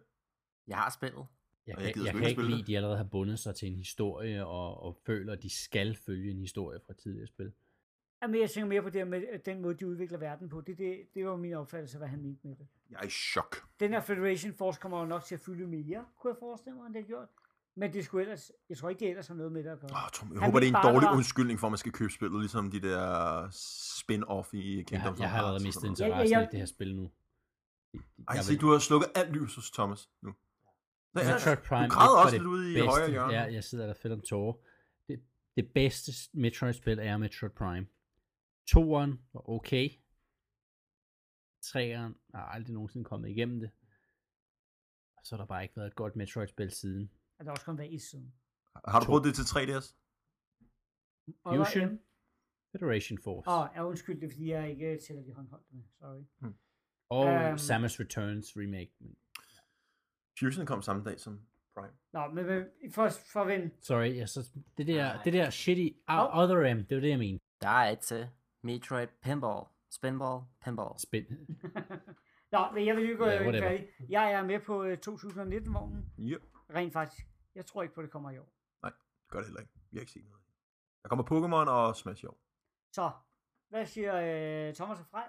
[0.68, 1.28] Jeg har spillet.
[1.68, 3.68] Jeg kan, jeg jeg sgu kan ikke lide, at de allerede har bundet sig til
[3.68, 7.54] en historie, og, og føler, at de skal følge en historie fra tidligere spil.
[8.22, 10.62] Jamen, jeg tænker mere på det med øh, den måde, de udvikler verden på.
[10.62, 12.68] Det, det, det var min opfattelse af, hvad han mente med det.
[12.90, 13.56] Jeg er i chok.
[13.80, 16.86] Den her Federation Force kommer jo nok til at fylde mere, kunne jeg forestille mig,
[16.86, 17.28] end det har gjort.
[17.80, 19.90] Men det skulle ellers, jeg tror ikke, det ellers har noget med det at gøre.
[19.92, 21.92] Oh, Tom, jeg Han håber, det er en dårlig være- undskyldning for, at man skal
[21.92, 23.04] købe spillet, ligesom de der
[24.00, 26.00] spin-off i Kingdom Jeg har, jeg har allerede Hearts mistet noget.
[26.00, 27.04] Ja, ja, interessen jeg- i det her spil nu.
[27.94, 30.30] Ej, Jeg se, vil- du har slukket alt lys hos Thomas nu.
[31.14, 32.90] Nej, Ja, Metroid Prime du græder 1 var også lidt ude i bedste.
[32.90, 33.34] højre hjørne.
[33.34, 34.54] Ja, jeg sidder der fedt om tårer.
[35.08, 35.24] Det,
[35.56, 37.88] det bedste Metroid-spil er Metroid Prime.
[38.68, 39.90] Toeren var okay.
[41.64, 43.70] Treeren har aldrig nogensinde kommet igennem det.
[45.18, 47.12] Og så har der bare ikke været et godt Metroid-spil siden.
[47.40, 48.34] Og der er også kun været et siden.
[48.88, 49.12] Har du To.
[49.12, 49.96] brugt det til 3DS?
[51.44, 51.94] Og der er Fusion.
[51.94, 52.00] M.
[52.72, 53.50] Federation Force.
[53.50, 55.84] Åh, jeg undskyld, det er fordi, jeg ikke tæller de håndholdte med.
[56.00, 56.52] Sorry.
[57.10, 58.92] og øhm, Samus Returns remake.
[60.40, 61.42] Fusion kom samme dag som
[61.76, 61.94] Prime.
[62.14, 63.72] Nå, men, men for, for at vende.
[63.82, 66.44] Sorry, jeg så, det der, det der shitty Au.
[66.44, 67.46] Other M, det var det, jeg mente.
[67.62, 68.30] Der er et til.
[68.64, 69.66] Metroid Pinball.
[69.92, 70.42] Spinball.
[70.64, 71.00] Pinball.
[71.00, 71.26] Spil.
[72.52, 73.88] Nå, men jeg vil lige gå Ja, ja, færdig.
[74.10, 76.12] Jeg er med på øh, 2019-vognen.
[76.20, 76.42] Yep.
[76.70, 77.28] Rent faktisk.
[77.56, 78.58] Jeg tror ikke på, det kommer i år.
[79.30, 79.74] Gør det heller ikke.
[79.92, 80.44] Vi har ikke set noget.
[81.04, 82.40] Der kommer Pokémon og Smash i år.
[82.92, 83.12] Så,
[83.70, 85.28] hvad siger øh, Thomas og Frej?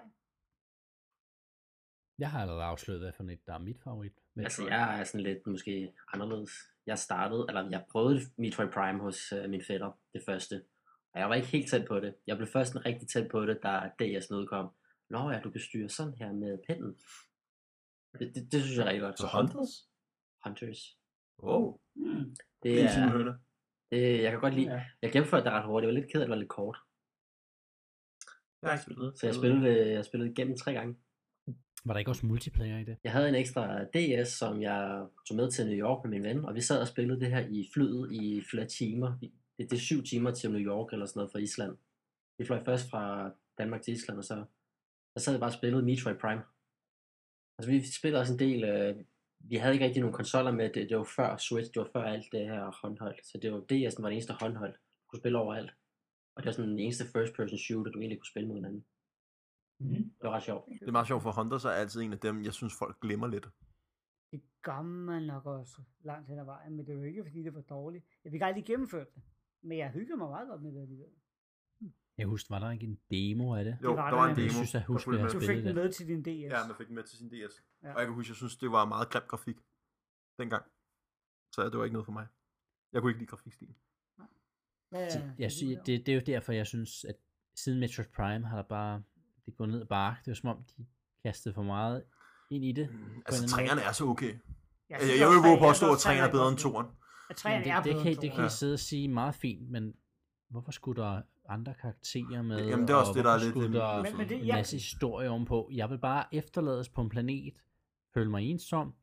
[2.17, 4.13] Jeg har allerede afsløret, hvad for et, der er mit favorit.
[4.37, 4.79] Altså, Metroid.
[4.79, 6.51] jeg er sådan lidt måske anderledes.
[6.85, 10.65] Jeg startede, eller jeg prøvede Metroid Prime hos øh, min fætter, det første.
[11.13, 12.15] Og jeg var ikke helt tæt på det.
[12.27, 14.69] Jeg blev først en rigtig tæt på det, da DS udkom.
[15.09, 16.99] Nå ja, du kan styre sådan her med pinden.
[18.19, 19.19] Det, det, det synes jeg er rigtig godt.
[19.19, 19.89] Så Hunters?
[20.43, 20.98] Hunters.
[21.43, 21.79] Wow.
[21.95, 23.33] Det Det er er, sådan, hørte.
[23.91, 24.73] det, jeg kan godt lide.
[24.73, 24.81] Ja.
[25.01, 25.87] Jeg gennemførte det ret hurtigt.
[25.87, 26.77] Jeg var lidt ked af, at det var lidt kort.
[28.61, 29.19] Jeg har ikke spillet.
[29.19, 30.95] Så jeg spillede det, jeg spillede igennem tre gange.
[31.85, 32.97] Var der ikke også multiplayer i det?
[33.03, 36.45] Jeg havde en ekstra DS, som jeg tog med til New York med min ven,
[36.45, 39.17] og vi sad og spillede det her i flyet i flere timer.
[39.21, 41.77] Det, det er syv timer til New York eller sådan noget fra Island.
[42.37, 44.45] Vi fløj først fra Danmark til Island, og så,
[45.17, 46.41] så sad vi bare og spillede Metroid Prime.
[47.57, 48.95] Altså vi spillede også en del, øh,
[49.39, 52.03] vi havde ikke rigtig nogen konsoller med, det, det var før Switch, det var før
[52.03, 55.37] alt det her håndholdt, så det var DS'en var det eneste håndholdt, du kunne spille
[55.37, 55.71] overalt.
[56.35, 58.85] Og det var sådan den eneste first person shooter, du egentlig kunne spille mod hinanden.
[59.79, 60.65] Det var ret sjovt.
[60.79, 63.27] Det er meget sjovt, for Hunters er altid en af dem, jeg synes, folk glemmer
[63.27, 63.47] lidt.
[64.31, 67.43] Det gør man nok også langt hen ad vejen, men det er jo ikke, fordi
[67.43, 68.05] det var dårligt.
[68.23, 69.23] Jeg fik aldrig gennemført det,
[69.61, 71.09] men jeg hyggede mig meget godt med det alligevel.
[72.19, 73.77] Jeg husker, var der ikke en demo af det?
[73.83, 74.43] Jo, var der var en demo.
[74.45, 75.31] Jeg synes, jeg husker, jeg.
[75.33, 75.75] Du fik den det.
[75.75, 76.27] med til din DS.
[76.27, 77.33] Ja, man fik den med til sin DS.
[77.33, 77.87] Ja.
[77.87, 77.93] Ja.
[77.93, 79.55] Og jeg kan huske, jeg synes, det var meget grim grafik
[80.39, 80.63] dengang.
[81.55, 82.27] Så det var ikke noget for mig.
[82.93, 83.75] Jeg kunne ikke lide grafikstilen.
[84.89, 87.15] Hvad, Så hvad jeg synes, det, det er jo derfor, jeg synes, at
[87.55, 89.03] siden Metroid Prime har der bare
[89.45, 90.19] det går ned bakke.
[90.25, 90.85] Det var som om, de
[91.25, 92.03] kastede for meget
[92.51, 92.89] ind i det.
[92.93, 94.25] Mm, altså, træerne er så okay.
[94.25, 94.39] Jeg,
[94.89, 96.61] Jeg, synes jeg også, vil våge tre- på jeg at træerne er bedre end godt.
[96.61, 96.87] toeren.
[97.29, 99.69] At træerne er det, det, bedre kan, det kan I sidde og sige meget fint,
[99.69, 99.93] men
[100.49, 102.67] hvorfor skulle der andre karakterer med?
[102.67, 104.37] Jamen, det er også og det, der er lidt skulle en- der Men- men det-
[104.41, 105.69] en jeg- masse historie ovenpå.
[105.73, 107.53] Jeg vil bare efterlades på en planet,
[108.13, 108.93] føle mig ensom,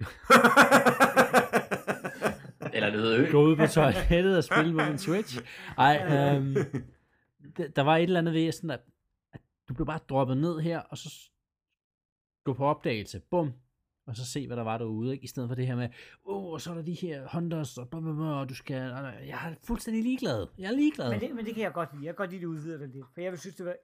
[2.74, 3.30] Eller en øde ø.
[3.30, 5.40] gå ud på toilettet og spille på min Switch.
[5.78, 5.96] Ej,
[6.36, 6.56] øhm,
[7.60, 8.80] d- der var et eller andet ved sådan, at,
[9.32, 11.30] at du blev bare droppet ned her, og så
[12.44, 13.52] gå på opdagelse, bum,
[14.06, 15.24] og så se, hvad der var derude, ikke?
[15.24, 15.88] i stedet for det her med,
[16.24, 18.92] åh, oh, så er der de her Hunters, og, blah, blah, blah, og du skal,
[18.92, 21.10] og jeg er fuldstændig ligeglad, jeg er ligeglad.
[21.10, 22.04] Men det, men det kan jeg godt lide.
[22.04, 23.06] Jeg kan godt lide, at det udvider det lidt.
[23.14, 23.76] For jeg vil synes, det, var,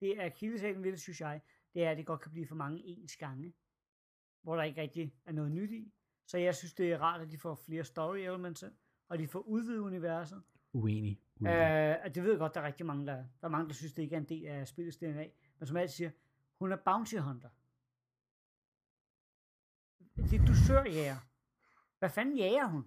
[0.00, 1.40] det er kildesalen ved det, synes jeg,
[1.74, 3.52] det er, at det godt kan blive for mange ens gange,
[4.42, 5.92] hvor der ikke rigtig er noget nyt i.
[6.26, 8.64] Så jeg synes, det er rart, at de får flere story elements,
[9.08, 10.42] og de får udvidet universet.
[10.72, 11.20] Uenig.
[11.40, 11.54] uenig.
[11.54, 13.92] Øh, det ved jeg godt, der er rigtig mange, der, der er mange, der synes,
[13.92, 15.26] det ikke er en del af spillets DNA.
[15.58, 16.10] Men som altid siger,
[16.58, 17.48] hun er bounty hunter.
[20.16, 21.16] Det er dusørjæger.
[21.98, 22.84] Hvad fanden jager hun?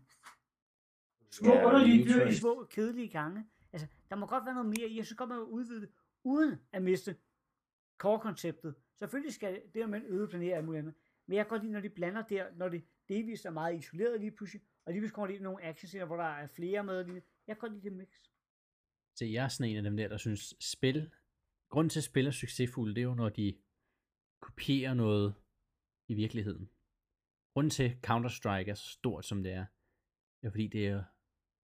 [1.31, 3.45] Små Ja, underlige dyr i små kedelige gange.
[3.73, 4.97] Altså, der må godt være noget mere i.
[4.97, 5.89] Jeg synes godt, man må udvide det,
[6.23, 7.17] uden at miste
[7.97, 8.75] core-konceptet.
[8.95, 10.95] Selvfølgelig skal det der med en øde planet og alt muligt andet.
[11.27, 14.19] Men jeg kan godt lide, når de blander der, når det delvis er meget isoleret
[14.19, 16.83] lige pludselig, og lige pludselig kommer det ind i nogle actionscener, hvor der er flere
[16.83, 17.03] med.
[17.03, 17.21] Lige.
[17.47, 18.09] Jeg kan godt lide det mix.
[19.15, 21.11] Så jeg er sådan en af dem der, der synes, spil,
[21.69, 23.57] grunden til at spil er succesfulde, det er jo, når de
[24.39, 25.35] kopierer noget
[26.07, 26.69] i virkeligheden.
[27.55, 29.65] Grunden til Counter-Strike er så stort, som det er,
[30.43, 31.03] er fordi det er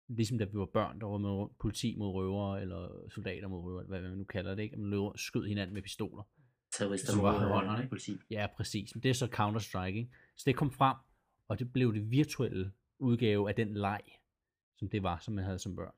[0.07, 3.86] ligesom da vi var børn, der var med politi mod røvere, eller soldater mod røvere,
[3.86, 4.77] hvad man nu kalder det, ikke?
[4.77, 6.23] Man løber, skød hinanden med pistoler.
[6.71, 7.89] Terrorister mod hånderne, ikke?
[7.89, 8.17] politi.
[8.29, 8.95] Ja, præcis.
[8.95, 10.09] Men det er så Counter-Strike, ikke?
[10.36, 10.97] Så det kom frem,
[11.47, 14.01] og det blev det virtuelle udgave af den leg,
[14.75, 15.95] som det var, som man havde som børn.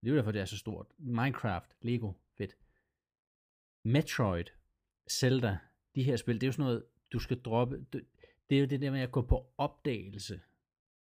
[0.00, 0.86] Det er jo derfor, det er så stort.
[0.98, 2.56] Minecraft, Lego, fedt.
[3.84, 4.44] Metroid,
[5.10, 5.58] Zelda,
[5.94, 7.86] de her spil, det er jo sådan noget, du skal droppe.
[8.50, 10.40] Det, er jo det der med at gå på opdagelse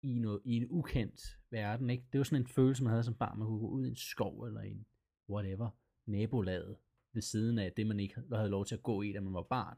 [0.02, 1.22] i, noget, i en ukendt
[1.52, 2.04] verden, ikke?
[2.08, 3.90] Det er jo sådan en følelse, man havde som barn, man kunne gå ud i
[3.90, 4.86] en skov eller en
[5.30, 5.70] whatever,
[6.06, 6.76] nabolaget
[7.14, 9.42] ved siden af det, man ikke havde lov til at gå i, da man var
[9.42, 9.78] barn.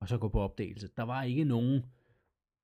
[0.00, 0.88] Og så gå på opdagelse.
[0.96, 1.84] Der var ikke nogen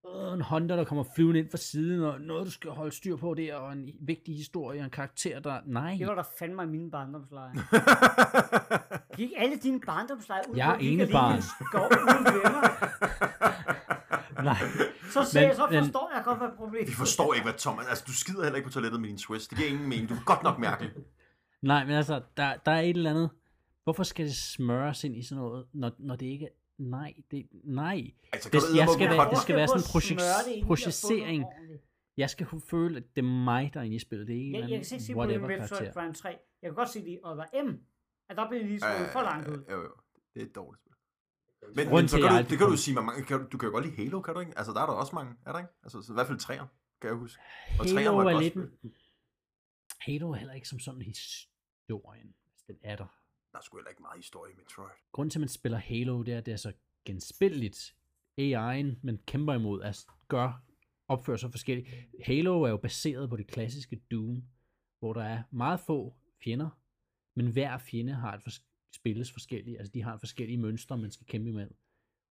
[0.06, 3.16] øh, en Honda, der kommer flyvende ind fra siden, og noget, du skal holde styr
[3.16, 5.60] på der, og en vigtig historie, og en karakter, der...
[5.66, 7.54] Nej, Det var der fandme i mine barndomslejre.
[9.16, 11.32] Gik alle dine barndomslejre ud Jeg er på, at vi kan enebarn.
[11.32, 11.88] ligge i en skov?
[14.50, 14.56] nej.
[15.10, 17.58] Så, ser, Men- jeg, så men- forstår jeg godt, hvad problemet Vi forstår ikke, hvad
[17.58, 17.86] Thomas...
[17.86, 19.48] Altså, du skider heller ikke på toilettet med din Swiss.
[19.48, 20.08] Det giver ingen mening.
[20.08, 20.92] Du er godt nok mærkelig.
[21.62, 23.30] Nej, men altså, der, der er et eller andet...
[23.84, 26.48] Hvorfor skal det smøres ind i sådan noget, når, når det ikke...
[26.78, 28.10] Nej, det, nej.
[28.32, 31.82] Altså, Det- kan jeg skal være- det skal være sådan en projek- ordentligt.
[32.16, 34.26] Jeg skal kunne føle, at det er mig, der er inde i spillet.
[34.28, 35.92] Det er ikke en Jeg, kan ikke se på Metroid.
[35.92, 36.28] Prime 3.
[36.62, 37.76] Jeg kan godt se det i Other M.
[38.30, 39.64] At der bliver lige slået for langt ud.
[39.70, 39.90] Jo, jo.
[40.34, 40.91] Det er et dårligt spil.
[41.62, 43.66] Men, Grunden men så til, kan du, det kan du sige, man, kan, du- kan
[43.68, 44.58] jo godt lide Halo, kan du ikke?
[44.58, 45.70] Altså, der er der også mange, er der ikke?
[45.82, 46.66] Altså, så i hvert fald træer,
[47.00, 47.40] kan jeg huske.
[47.80, 48.54] Og Halo er lidt...
[50.00, 52.34] Halo er heller ikke som sådan historien.
[52.52, 53.06] Altså, Den er der.
[53.52, 54.90] Der er sgu heller ikke meget historie i Metroid.
[55.12, 56.72] Grunden til, at man spiller Halo, det er, at det er så
[57.04, 57.78] genspilleligt.
[58.40, 60.62] AI'en, man kæmper imod, er, gør,
[61.08, 61.88] opfører sig forskelligt.
[62.24, 64.42] Halo er jo baseret på det klassiske Doom,
[64.98, 66.70] hvor der er meget få fjender,
[67.34, 68.42] men hver fjende har et
[68.92, 71.76] spilles forskellige, altså de har forskellige mønstre, man skal kæmpe imellem.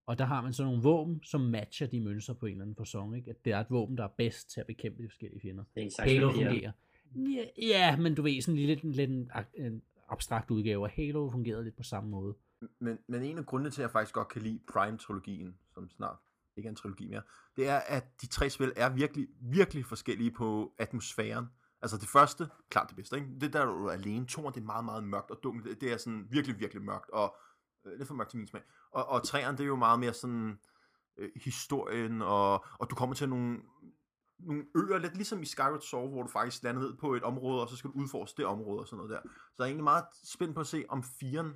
[0.05, 2.75] Og der har man så nogle våben, som matcher de mønstre på en eller anden
[2.75, 3.29] fasong, ikke?
[3.29, 5.63] At det er et våben, der er bedst til at bekæmpe de forskellige fjender.
[5.75, 6.43] Det er en slags Halo papir.
[6.43, 6.71] fungerer.
[7.15, 11.63] Ja, ja, men du ved, sådan lidt, lidt en, en abstrakt udgave af Halo fungerede
[11.63, 12.35] lidt på samme måde.
[12.79, 16.17] Men, men en af grundene til, at jeg faktisk godt kan lide Prime-trilogien, som snart
[16.57, 17.21] ikke er en trilogi mere,
[17.55, 21.45] det er, at de tre spil er virkelig, virkelig forskellige på atmosfæren.
[21.81, 23.27] Altså det første, klart det bedste, ikke?
[23.41, 24.27] Det der, du er alene.
[24.27, 25.81] Toren, det er meget, meget mørkt og dunkelt.
[25.81, 27.35] Det, er sådan virkelig, virkelig mørkt, og
[27.85, 28.61] øh, lidt for mørkt til min smag.
[28.91, 30.59] Og, og træerne, det er jo meget mere sådan
[31.17, 33.59] øh, historien, og, og du kommer til nogle,
[34.39, 37.61] nogle øer, lidt ligesom i Skyward Sword, hvor du faktisk lander ned på et område,
[37.61, 39.21] og så skal du udforske det område og sådan noget der.
[39.25, 41.53] Så jeg er egentlig meget spændt på at se, om firen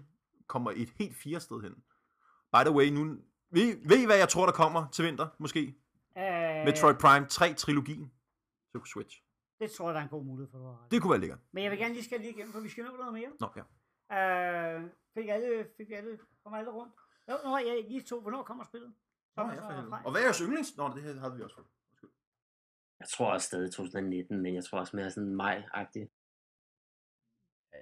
[0.47, 1.73] kommer et helt fire sted hen.
[2.53, 3.17] By the way, nu...
[3.51, 5.75] Ved, ved I, hvad jeg tror, der kommer til vinter, måske?
[6.17, 8.09] Øh, Metroid Prime 3-trilogien.
[8.71, 9.24] Så på Switch.
[9.59, 10.77] Det tror jeg, der er en god mulighed for, du.
[10.91, 11.39] Det kunne være lækkert.
[11.51, 13.31] Men jeg vil gerne lige skal lige igennem, for vi skal nå noget mere.
[13.39, 13.63] Nå, ja.
[14.17, 16.93] Øh, fik alle, fik alle, kommer alle rundt?
[17.29, 18.93] Jo, nå, ja, I to, hvornår kommer spillet?
[19.37, 20.77] Nå, ja, for og hvad er jeres yndlings?
[20.77, 21.67] Nå, det her havde vi også fået.
[22.99, 26.11] Jeg tror også stadig 2019, men jeg tror også mere sådan maj-agtigt.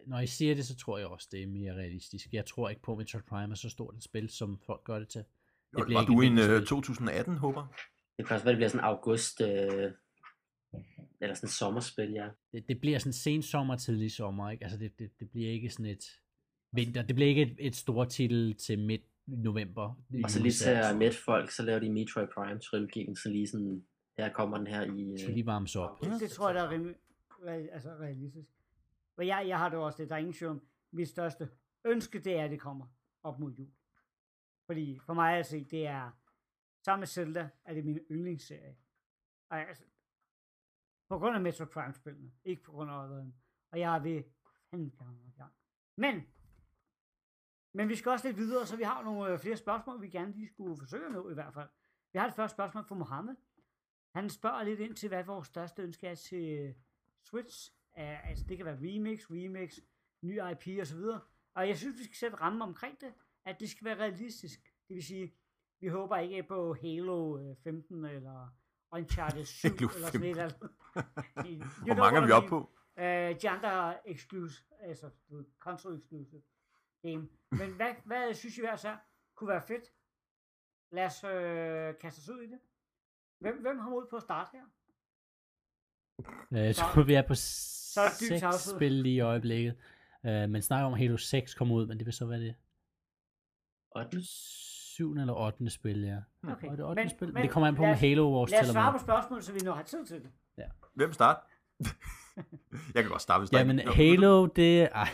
[0.07, 2.27] Når I siger det, så tror jeg også, det er mere realistisk.
[2.31, 4.99] Jeg tror ikke på, at Metroid Prime er så stort et spil, som folk gør
[4.99, 5.19] det til.
[5.21, 6.61] Det bliver var ikke du en vinterspil.
[6.61, 7.67] uh, 2018, håber?
[8.17, 9.91] Det kan også være, det bliver sådan august, øh,
[11.23, 12.29] eller sådan sommerspil, ja.
[12.51, 14.63] Det, det bliver sådan sen sommer, tidlig sommer, ikke?
[14.63, 16.03] Altså, det, det, det bliver ikke sådan et
[16.71, 17.01] vinter.
[17.01, 19.95] Det bliver ikke et, et stort titel til midt november.
[20.23, 23.47] Og så lige til at så mætte folk, så laver de Metroid Prime-trilogien, så lige
[23.47, 23.85] sådan,
[24.17, 25.11] her kommer den her i...
[25.11, 26.01] det skal Øh, lige varmes op.
[26.01, 26.95] Det, det tror jeg, der er rimelig,
[27.47, 28.49] altså realistisk.
[29.17, 30.61] Men jeg, jeg har det også det, der er ingen tvivl om.
[30.91, 31.49] Mit største
[31.85, 32.85] ønske, det er, at det kommer
[33.23, 33.67] op mod jul.
[34.65, 36.11] Fordi for mig at se, det er
[36.85, 38.75] sammen med Zelda, er det min yndlingsserie.
[39.49, 39.83] Og altså,
[41.13, 43.35] på grund af Metro Prime-spillene, ikke på grund af odderen.
[43.71, 44.23] Og jeg er ved
[44.71, 45.53] fanden gang i gang.
[45.97, 46.27] Men,
[47.73, 50.31] men vi skal også lidt videre, så vi har nogle øh, flere spørgsmål, vi gerne
[50.31, 51.69] lige skulle forsøge at nå i hvert fald.
[52.13, 53.35] Vi har et første spørgsmål fra Mohammed.
[54.15, 56.75] Han spørger lidt ind til, hvad vores største ønske er til øh,
[57.23, 57.71] Switch.
[57.97, 59.79] Uh, altså, det kan være remix, remix,
[60.23, 61.21] ny IP og så videre.
[61.53, 63.13] Og jeg synes, vi skal sætte ramme omkring det,
[63.45, 64.59] at det skal være realistisk.
[64.87, 65.33] Det vil sige,
[65.79, 68.62] vi håber ikke på Halo øh, 15 eller
[68.93, 70.57] og en Charter 7 eller sådan et eller andet.
[71.85, 72.69] Hvor mange er vi oppe på?
[72.97, 75.09] Øh, de andre excuse, altså
[75.59, 76.41] console exclusive
[77.03, 77.27] game.
[77.51, 78.97] Men hvad, hvad synes I hver så
[79.35, 79.83] kunne være fedt?
[80.91, 82.59] Lad os øh, kaste os ud i det.
[83.39, 84.65] Hvem, hvem har mod på at starte her?
[86.51, 89.75] Øh, jeg tror, vi er på så er det seks spil lige i øjeblikket.
[90.25, 92.55] Øh, men snakker om, at Halo 6 kommer ud, men det vil så være det.
[93.91, 94.17] Og 8
[94.93, 96.19] syvende eller ottende spil, ja.
[96.43, 96.67] Okay.
[96.67, 97.01] Og det, 8.
[97.01, 97.33] Men, spil?
[97.33, 99.59] Men, det kommer an på, om Halo Wars Lad os svare på spørgsmålet, så vi
[99.59, 100.31] når har tid til det.
[100.57, 100.67] Ja.
[100.93, 101.41] Hvem starter?
[102.95, 105.05] jeg kan godt starte, hvis ja, men Halo, det er...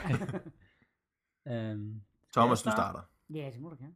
[1.71, 2.01] øhm,
[2.33, 3.01] Thomas, du starter.
[3.29, 3.95] Ja, det må du gerne.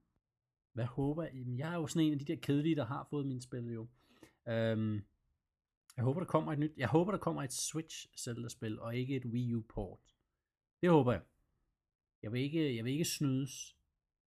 [0.73, 1.57] Hvad håber I?
[1.57, 3.87] Jeg er jo sådan en af de der kedelige, der har fået min spil jo.
[4.47, 5.03] Øhm,
[5.97, 6.71] jeg håber, der kommer et nyt...
[6.77, 9.99] Jeg håber, der kommer et Switch Zelda-spil, og ikke et Wii U-port.
[10.81, 11.21] Det håber jeg.
[12.23, 13.77] Jeg vil ikke, jeg vil ikke snydes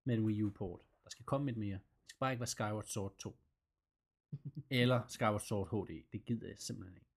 [0.03, 0.81] med en Wii U-port.
[1.05, 1.75] Der skal komme et mere.
[1.75, 3.37] Det skal bare ikke være Skyward Sword 2.
[4.69, 6.03] Eller Skyward Sword HD.
[6.11, 7.07] Det gider jeg simpelthen ikke.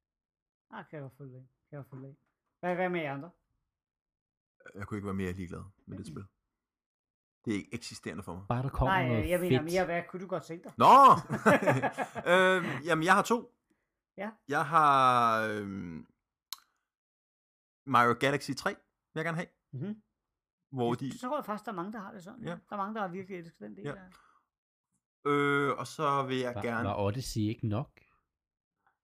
[0.70, 1.32] Ah, kan jeg godt følge.
[1.39, 2.16] Kan jeg godt følge af.
[2.61, 3.30] Hvad, hvad med jer andre?
[4.74, 6.24] Jeg kunne ikke være mere ligeglad med det spil.
[7.45, 8.45] Det er ikke eksisterende for mig.
[8.49, 9.72] Bare der kommer Nej, noget jeg mener fedt.
[9.72, 10.72] mere, hvad kunne du godt tænke dig?
[10.78, 10.95] Nå!
[12.32, 13.55] øhm, jamen, jeg har to.
[14.16, 14.30] Ja.
[14.49, 16.07] Jeg har øhm,
[17.86, 18.78] Mario Galaxy 3, vil
[19.14, 19.49] jeg gerne have.
[19.72, 20.03] Mhm.
[20.71, 21.19] Hvor de...
[21.19, 22.43] Så tror jeg faktisk, der er mange, der har det sådan.
[22.43, 22.49] Ja.
[22.51, 23.85] Der er mange, der har virkelig elsket den del.
[23.85, 23.95] Ja.
[25.25, 25.31] Ja.
[25.31, 26.89] Øh, og så vil jeg Var, gerne...
[26.89, 27.91] var Odyssey ikke nok?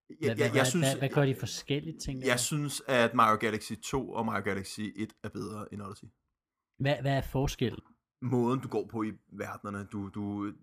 [0.09, 2.25] Jeg, Hvad, jeg, jeg, hvad, synes, hvad, hvad gør de forskellige ting?
[2.25, 6.07] jeg synes, at Mario Galaxy 2 og Mario Galaxy 1 er bedre end Odyssey.
[6.79, 7.83] Hvad, hvad er forskellen?
[8.23, 10.55] Måden, du går på i verdenerne, du, du, øh,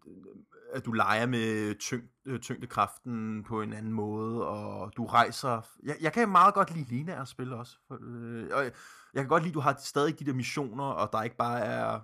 [0.74, 5.62] at du leger med tyng, øh, tyngdekraften på en anden måde, og du rejser...
[5.84, 7.78] Jeg, jeg kan meget godt lide lineære spil også.
[7.92, 8.72] Øh, og jeg,
[9.14, 11.60] jeg kan godt lide, at du har stadig de der missioner, og der ikke bare
[11.60, 12.00] er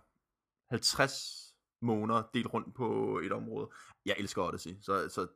[0.70, 1.48] 50
[1.82, 3.70] måneder delt rundt på et område.
[4.06, 5.28] Jeg elsker Odyssey, så, så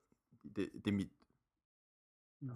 [0.56, 1.12] det, det er mit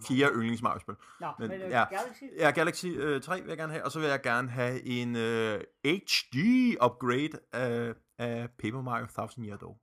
[0.07, 0.95] fjerde yndlings Mario-spil.
[1.19, 1.79] Nå, Men, men, men ja.
[1.79, 1.86] ja.
[1.97, 2.23] Galaxy?
[2.38, 5.15] Ja, Galaxy øh, 3 vil jeg gerne have, og så vil jeg gerne have en
[5.15, 9.77] øh, HD-upgrade af, af Paper Mario Thousand Year Door.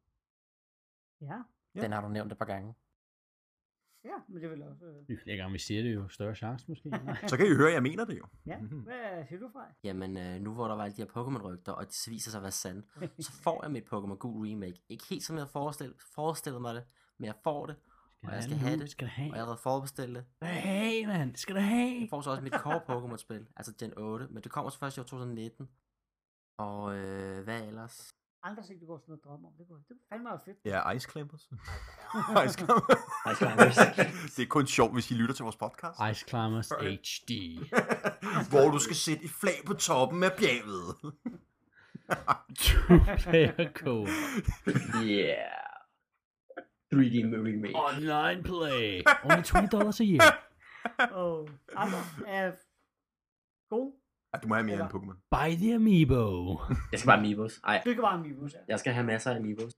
[1.21, 1.39] Ja.
[1.75, 1.81] Ja.
[1.83, 2.75] Den har du nævnt et par gange.
[4.05, 4.85] Ja, men det vil også...
[4.85, 5.11] Øh...
[5.11, 6.89] Jo flere gange vi siger det, jo større chance måske.
[6.91, 7.17] Nej.
[7.27, 8.27] Så kan I høre, at jeg mener det jo.
[8.47, 8.79] Ja, Mhm.
[8.81, 9.67] hvad siger du fra?
[9.85, 12.43] Jamen, øh, nu hvor der var alle de her Pokémon-rygter, og de viser sig at
[12.43, 12.83] være sande,
[13.19, 14.83] så får jeg mit Pokémon Gul remake.
[14.89, 16.85] Ikke helt som jeg forestillet, forestillet mig det,
[17.19, 17.77] men jeg får det,
[18.27, 19.35] og jeg skal have det, Skal du og jeg har have?
[19.37, 20.25] allerede forudbestilt det.
[20.41, 21.37] Skal du have, mand?
[21.37, 22.01] Skal du have?
[22.01, 24.97] Jeg får så også mit core Pokémon-spil, altså Gen 8, men det kommer så først
[24.97, 25.69] i år 2019.
[26.59, 28.11] Og øh, hvad ellers?
[28.45, 29.53] Andre ting, du går sådan noget drømme om.
[29.59, 30.57] Det kunne, det kunne fandme være fedt.
[30.65, 31.43] Ja, Ice Climbers.
[32.47, 32.99] Ice Climbers.
[33.33, 33.77] Ice Climbers.
[34.37, 35.99] det er kun sjovt, hvis I lytter til vores podcast.
[36.11, 37.31] Ice Climbers HD.
[38.51, 40.97] Hvor du skal sætte et flag på toppen af bjerget.
[42.59, 44.07] Two-player co
[45.03, 45.62] Yeah.
[46.93, 47.17] 3D
[47.47, 47.75] remake.
[47.75, 49.03] Online play.
[49.25, 50.23] Only 20 dollars a year.
[51.13, 52.53] Og andre er
[53.71, 53.93] gode.
[54.35, 55.17] Ja, du må have mere end Pokémon.
[55.31, 56.59] Buy the amiibo.
[56.93, 57.61] Jeg skal bare Amiibos.
[57.65, 58.59] Ej, Det kan bare Amiibos, ja.
[58.69, 59.73] jeg skal have masser af Amiibos.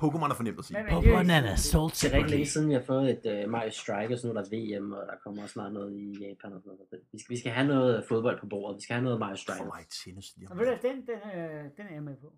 [0.00, 2.82] Pokémon er for nemt at det er salt Det er rigtig længe siden, vi har
[2.82, 4.24] fået et uh, Mario Strikers.
[4.24, 7.04] Nu er der VM, og der kommer også snart noget i Japan og sådan noget.
[7.12, 8.76] Vi skal, vi skal have noget fodbold på bordet.
[8.76, 9.66] Vi skal have noget Mario For Strikers.
[9.66, 12.28] mig tennis Og ved du, den, den, øh, den er jeg med på.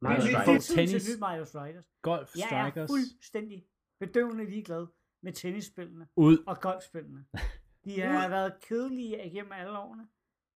[0.00, 0.66] Mario det, det, er Strikers.
[0.66, 1.08] til Tennis.
[1.08, 1.84] nyt Mario Strikers.
[2.02, 2.90] Golf Jeg er strikers.
[2.90, 3.66] fuldstændig
[4.00, 4.86] bedøvende ligeglad
[5.22, 6.38] med tennisspillene Ud.
[6.46, 7.24] og golfspillene.
[7.84, 10.08] De har været kedelige igennem alle årene.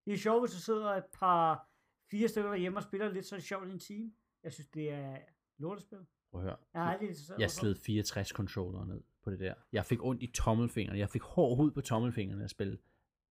[0.07, 1.69] Det er sjovt, hvis du sidder et par
[2.11, 4.13] fire stykker derhjemme og spiller lidt, så er sjovt i en time.
[4.45, 5.17] Jeg synes, det er
[5.59, 5.99] lortespil.
[6.35, 6.57] Prøv at høre.
[6.75, 9.55] Jeg har aldrig interesseret Jeg mig for sled 64 controller ned på det der.
[9.73, 10.99] Jeg fik ondt i tommelfingrene.
[10.99, 12.79] Jeg fik hård hud på tommelfingrene at spille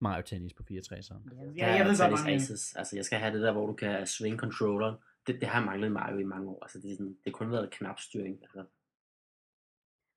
[0.00, 1.30] Mario Tennis på 64'eren.
[1.30, 1.56] det.
[1.56, 2.76] Ja, Ja, jeg ved godt, mange Aces.
[2.76, 4.96] Altså, jeg skal have det der, hvor du kan swing controlleren.
[5.26, 6.62] Det, det har jeg manglet Mario i mange år.
[6.64, 8.42] Altså, det, er sådan, det har kun været knapstyring.
[8.42, 8.64] Altså.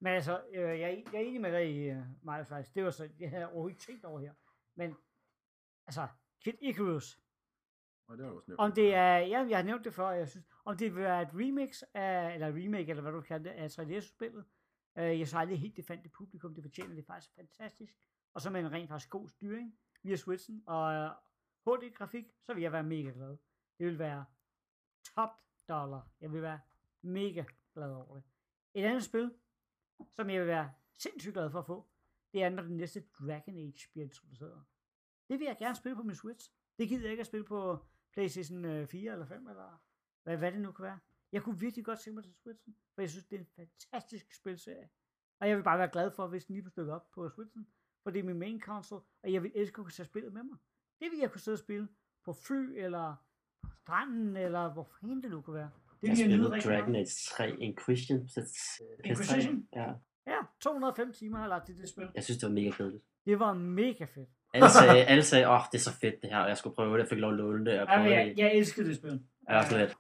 [0.02, 2.70] Men altså, øh, jeg, er- jeg er enig med dig i uh, Mario Strikers.
[2.70, 4.34] Det var så, det havde jeg overhovedet ikke tænkt over her.
[4.76, 4.96] Men,
[5.88, 6.08] altså,
[6.44, 7.20] Kid Icarus,
[8.08, 8.60] Og det var også nemt.
[8.60, 11.22] om det er, ja, jeg har nævnt det før, jeg synes, om det vil være
[11.22, 14.46] et remix af, eller remake, eller hvad du kalder det, af 3DS-spillet.
[14.96, 17.96] Uh, jeg så aldrig helt det fandt det publikum, det fortjener det faktisk fantastisk.
[18.34, 21.12] Og så med en rent faktisk god styring via Switchen, og
[21.66, 23.38] HD-grafik, så vil jeg være mega glad.
[23.78, 24.26] Det vil være
[25.16, 25.30] top
[25.70, 26.08] dollar.
[26.22, 26.60] Jeg vil være
[27.02, 27.44] mega
[27.74, 28.24] glad over det.
[28.74, 29.34] Et andet spil,
[30.16, 31.88] som jeg vil være sindssygt glad for at få,
[32.34, 34.64] det er, når den næste Dragon Age bliver introduceret.
[35.30, 36.52] Det vil jeg gerne spille på min Switch.
[36.78, 37.86] Det gider jeg ikke at spille på
[38.16, 39.82] PlayStation øh, 4 eller 5, eller
[40.24, 41.00] hvad, hvad det nu kan være.
[41.32, 44.34] Jeg kunne virkelig godt tænke mig til Switchen, for jeg synes, det er en fantastisk
[44.36, 44.90] spilserie.
[45.40, 47.68] Og jeg vil bare være glad for, hvis den lige stykket op på Switchen,
[48.04, 50.44] for det er min main console, og jeg vil elske at kunne tage spillet med
[50.44, 50.58] mig.
[51.00, 51.88] Det vil jeg kunne sidde og spille
[52.26, 53.16] på fly, eller
[53.62, 55.72] på stranden, eller hvor fanden det nu kunne være.
[56.02, 56.96] Det Jeg spillede Dragon.
[56.96, 58.18] Age 3 Inquisition.
[58.38, 59.68] Øh, Inquisition?
[59.74, 59.94] Ja,
[60.28, 62.12] Ja, 205 timer har jeg lagt i det spil.
[62.16, 63.04] jeg synes, det var mega kedeligt.
[63.26, 64.30] Det var mega fedt.
[64.56, 66.76] Alle sagde, alle sagde, åh, oh, det er så fedt det her, og jeg skulle
[66.76, 67.00] prøve det.
[67.04, 68.38] Jeg fik lov at låne det, og prøve jeg, det.
[68.38, 69.20] jeg elskede det spil.
[69.50, 69.94] Jeg er også lidt.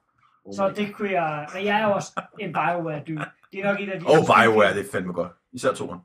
[0.46, 1.48] Oh Så det kunne jeg...
[1.54, 3.26] Men jeg er også en Bioware dude.
[3.52, 4.06] Det er nok en af de...
[4.06, 5.32] Og Bioware, det er fandme godt.
[5.54, 6.00] Især toren.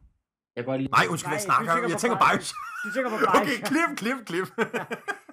[0.56, 1.72] Jeg godt lide Nej, undskyld, jeg snakker.
[1.88, 2.18] Jeg tænker.
[2.18, 2.52] Bios.
[2.84, 3.42] Du tænker på Bioware.
[3.42, 4.46] Okay, klip, klip, klip.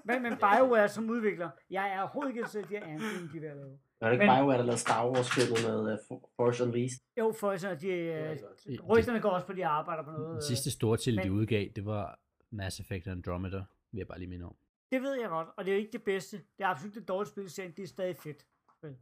[0.09, 3.37] Men, men Bioware som udvikler, jeg er overhovedet ikke interesseret i de her Anthem, de
[3.47, 3.73] er at lave.
[4.01, 6.99] Er det ikke Men- Bioware, der lavede Star Wars-spillet med uh, Force Unleashed?
[7.19, 10.27] Jo, for sådan, at de, Det- rygterne går også på, at de arbejder på noget.
[10.29, 12.19] Den øh, sidste store til, de udgav, det var
[12.51, 14.55] Mass Effect Andromeda, vil jeg bare lige minde om.
[14.91, 16.37] Det ved jeg godt, og det er ikke det bedste.
[16.37, 18.45] Det er absolut det dårlige spil, i serien, det er stadig fedt.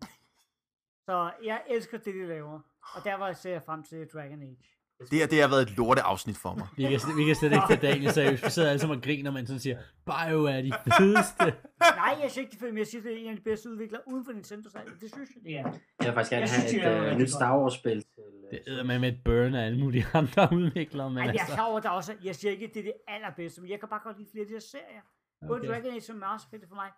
[1.10, 2.60] Så jeg elsker det, de laver.
[2.96, 4.58] Og der var jeg ser jeg frem til Dragon Age.
[5.00, 6.68] Det her, det har været et lorte afsnit for mig.
[6.78, 8.46] Vi kan, vi kan slet ikke tage Daniel seriøst.
[8.46, 11.46] Vi sidder alle sammen og griner, men sådan siger, Bio er de fedeste.
[12.02, 14.02] Nej, jeg siger ikke det, men jeg siger, det er en af de bedste udviklere
[14.08, 14.70] uden for Nintendo.
[14.70, 15.64] Så det synes jeg, det er.
[16.00, 17.32] Jeg vil faktisk gerne Jeg have synes, et uh, rigtig nyt.
[17.32, 18.05] Star Wars-spil.
[18.16, 21.24] Til, øh, Det er med med et burn af alle mulige andre udviklere, men Ej,
[21.24, 21.54] jeg er altså...
[21.54, 23.80] klar over, der også, er- jeg siger ikke, at det er det allerbedste, men jeg
[23.80, 25.02] kan bare godt lide flere af de her serier.
[25.48, 25.70] Både Okay.
[25.70, 26.92] Dragon Age og Mass Effect er for mig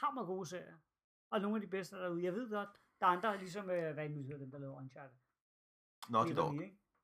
[0.00, 0.76] hammer gode serier.
[1.30, 2.24] Og nogle af de bedste derude.
[2.24, 2.68] Jeg ved godt,
[3.00, 5.16] der er andre, ligesom, øh, hvad nu hedder dem, der laver Uncharted.
[6.10, 6.54] Naughty Det er Dog.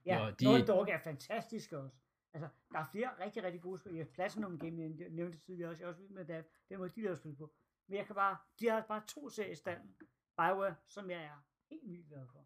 [0.06, 0.44] Ja, Jo, de...
[0.44, 1.96] Naughty Dog er fantastiske også.
[2.34, 3.94] Altså, der er flere rigtig, rigtig gode spil.
[3.94, 5.82] Jeg Platinum Game, jeg nævnte det tidligere også.
[5.82, 7.52] Jeg er også vild med det, den måde, de laver spil på.
[7.88, 9.94] Men jeg kan bare, de har bare to serier i standen.
[10.36, 12.38] Bioware, som jeg er helt vildt glad for.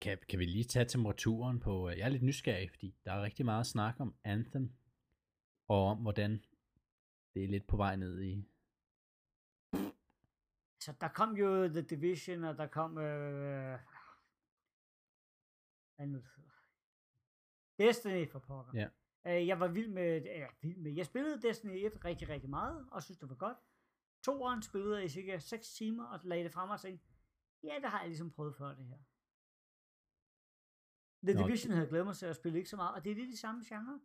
[0.00, 1.88] Kan, kan vi lige tage temperaturen på...
[1.90, 4.72] øh, Jeg er lidt nysgerrig, fordi der er rigtig meget snak om Anthem,
[5.68, 6.44] og om hvordan
[7.34, 8.48] det er lidt på vej ned i...
[10.80, 12.98] Så der kom jo The Division, og der kom...
[12.98, 13.78] Øh?
[17.78, 18.72] Destiny for pokker.
[18.74, 18.88] Ja.
[19.26, 20.92] Øh, jeg var vild med, ja, vild med.
[20.92, 23.58] Jeg spillede Destiny 1 rigtig, rigtig meget, og synes det var godt.
[24.24, 27.06] Toeren spillede jeg i cirka 6 timer, og lagde det frem og tænkte,
[27.62, 28.98] ja, det har jeg ligesom prøvet før det her.
[31.24, 33.16] The Nå, Division havde glædet mig til at spille ikke så meget, og det er
[33.16, 34.00] lidt de samme genre.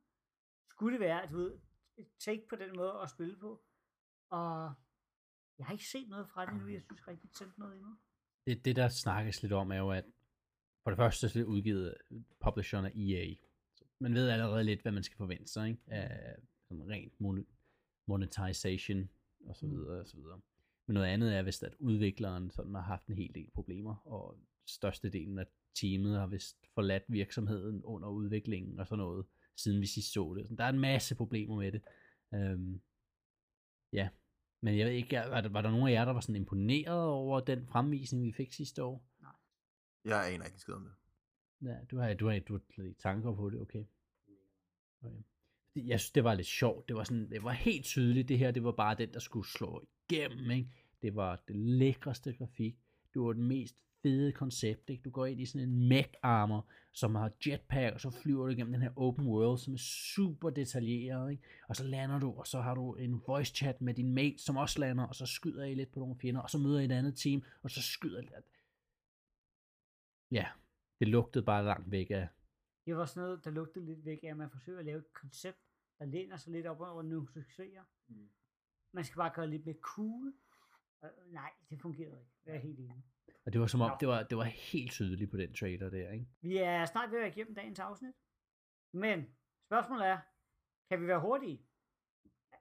[0.69, 1.57] Skulle det være, at du ved,
[1.97, 3.63] et take på den måde at spille på,
[4.29, 4.73] og
[5.57, 7.97] jeg har ikke set noget fra det nu, jeg synes rigtig tændt noget endnu.
[8.47, 10.05] Det, det, der snakkes lidt om, er jo, at
[10.83, 11.95] for det første så er det udgivet
[12.39, 13.35] publisheren af EA.
[13.75, 15.81] Så man ved allerede lidt, hvad man skal forvente sig, ikke?
[15.87, 16.35] Af
[16.67, 17.53] sådan rent mon-
[18.07, 19.09] monetization,
[19.45, 19.71] og så Mm.
[19.71, 20.41] videre, og så videre.
[20.87, 24.39] Men noget andet er vist, at udvikleren sådan har haft en hel del problemer, og
[24.67, 30.13] størstedelen af teamet har vist forladt virksomheden under udviklingen og sådan noget, siden vi sidst
[30.13, 30.47] så det.
[30.47, 31.81] Så der er en masse problemer med det.
[32.33, 32.81] Øhm,
[33.93, 34.09] ja,
[34.61, 37.05] men jeg ved ikke, var der, var der nogen af jer, der var sådan imponeret
[37.05, 39.05] over den fremvisning, vi fik sidste år?
[40.05, 40.93] Jeg aner ikke skid om det.
[41.69, 43.85] Ja, du har, du har, du har slet ikke tanker på det, okay.
[45.01, 45.23] okay.
[45.75, 46.87] Jeg synes, det var lidt sjovt.
[46.87, 49.47] Det var, sådan, det var helt tydeligt, det her, det var bare den, der skulle
[49.47, 50.69] slå igennem, ikke?
[51.01, 52.75] Det var det lækreste grafik.
[53.13, 55.03] Det var det mest fede koncept, ikke?
[55.03, 58.51] Du går ind i sådan en mech armor, som har jetpack, og så flyver du
[58.51, 59.77] igennem den her open world, som er
[60.15, 61.43] super detaljeret, ikke?
[61.67, 64.57] Og så lander du, og så har du en voice chat med din mate, som
[64.57, 66.91] også lander, og så skyder I lidt på nogle fjender, og så møder I et
[66.91, 68.27] andet team, og så skyder I
[70.31, 70.47] Ja,
[70.99, 72.27] det lugtede bare langt væk af.
[72.85, 75.13] Det var sådan noget, der lugtede lidt væk af, at man forsøger at lave et
[75.13, 75.57] koncept,
[75.99, 77.83] der læner sig lidt op over nogle succeser.
[78.07, 78.29] Mm.
[78.91, 80.33] Man skal bare gøre det lidt mere cool.
[81.01, 82.31] Og, nej, det fungerede ikke.
[82.45, 83.03] Det er helt enig.
[83.45, 83.97] Og det var som om, Nå.
[83.99, 86.27] det var, det var helt tydeligt på den trailer der, ikke?
[86.41, 88.15] Vi er snart ved at være igennem dagens afsnit.
[88.93, 89.35] Men
[89.67, 90.19] spørgsmålet er,
[90.89, 91.65] kan vi være hurtige?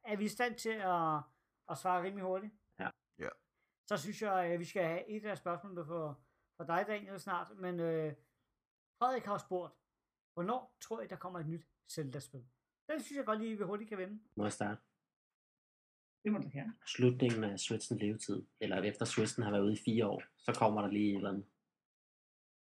[0.05, 1.17] Er vi i stand til at,
[1.71, 2.55] at svare rimelig hurtigt?
[2.79, 2.91] Ja.
[3.19, 3.29] Ja.
[3.89, 6.25] Så synes jeg, at vi skal have et af spørgsmålene for,
[6.57, 7.49] for dig, Daniel, snart.
[7.57, 8.13] Men øh,
[8.99, 9.75] Frederik har spurgt,
[10.35, 12.45] hvornår tror I, der kommer et nyt Zelda-spil?
[12.89, 14.23] Den synes jeg godt lige, vi hurtigt kan vende.
[14.37, 14.83] Må jeg starte?
[16.25, 16.75] Det må du gerne.
[16.87, 20.81] Slutningen af Switchens levetid, eller efter Switchen har været ude i fire år, så kommer
[20.83, 21.47] der lige et eller andet.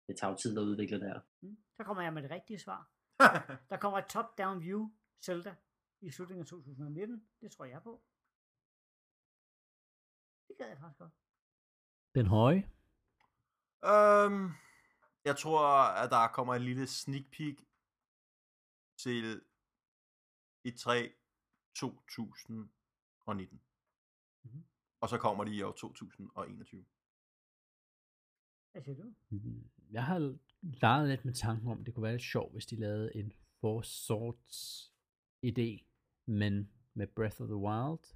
[0.07, 1.19] Det tager jo tid at udvikle der.
[1.41, 1.57] Mm.
[1.77, 2.89] Så kommer jeg med det rigtige svar.
[3.69, 4.89] Der kommer et top-down view
[5.21, 5.55] Zelda
[6.01, 7.27] i slutningen af 2019.
[7.41, 8.03] Det tror jeg på.
[10.47, 11.13] Det gad jeg faktisk godt.
[12.15, 12.69] Den høje.
[13.85, 14.51] Øhm,
[15.25, 15.67] jeg tror,
[16.03, 17.57] at der kommer en lille sneak peek
[18.97, 19.41] til
[20.67, 20.89] E3
[21.75, 22.59] 2019.
[22.59, 22.82] Mhm.
[25.01, 26.85] Og så kommer de i år 2021.
[28.71, 29.13] Hvad siger du?
[29.29, 32.65] Mm, Jeg har legede lidt med tanken om, at det kunne være lidt sjovt, hvis
[32.65, 34.91] de lavede en Four Swords
[35.45, 35.83] idé,
[36.25, 38.15] men med Breath of the Wild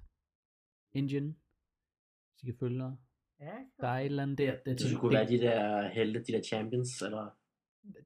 [0.92, 1.34] engine.
[2.32, 2.96] Hvis I kan følge dig.
[3.40, 4.56] Ja, Der er et eller andet der.
[4.66, 7.30] Det, Så det kunne være de der helte, de der champions, eller...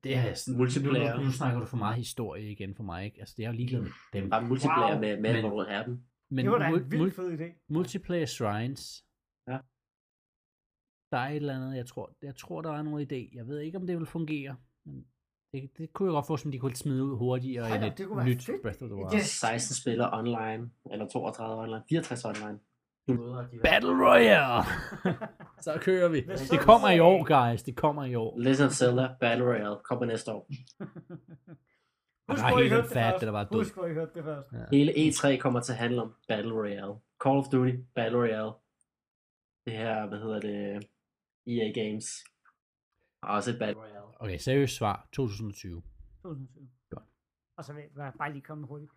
[0.05, 1.13] det er sådan, multiplayer.
[1.15, 3.21] Nu, nu, nu, snakker du for meget historie igen for mig, ikke?
[3.21, 4.31] Altså, det er jo ligeglad med dem.
[4.31, 5.01] Bare multiplayer Wow.
[5.01, 6.05] med, med Men- hvor du har dem.
[6.35, 7.65] Men det var da mul- en vild mul- fed idé.
[7.69, 9.05] multiplayer shrines.
[9.49, 9.59] Ja.
[11.13, 13.37] Der er et eller andet, jeg tror, jeg tror, der er nogen idé.
[13.37, 14.57] Jeg ved ikke, om det vil fungere,
[14.87, 15.07] men
[15.53, 18.25] det, det kunne jeg godt få, som de kunne smide ud hurtigere Hold end et
[18.27, 18.63] nyt fedt.
[18.63, 19.11] Breath of the Wild.
[19.11, 22.59] Det er 16 spillere online, eller 32 online, 64 online.
[23.63, 24.65] Battle Royale!
[25.65, 26.21] Så kører vi.
[26.51, 27.63] Det kommer i år, guys.
[27.63, 28.39] Det kommer i år.
[28.39, 30.51] Legend of Zelda Battle Royale kommer næste år.
[32.29, 33.21] Husk, hvor I helt hørte det fat, først.
[33.21, 33.59] det der var død.
[33.59, 34.53] Husk, hvor I hørte det først.
[34.53, 34.65] Ja.
[34.77, 36.95] Hele E3 kommer til at handle om Battle Royale.
[37.23, 38.53] Call of Duty Battle Royale.
[39.67, 40.89] Det her, hvad hedder det,
[41.47, 42.25] EA Games.
[43.23, 44.21] Og også et Battle Royale.
[44.21, 45.09] Okay, seriøst svar.
[45.13, 45.83] 2020.
[46.23, 46.69] 2007.
[46.91, 47.05] Godt.
[47.57, 48.93] Og så vil jeg bare lige komme hurtigt.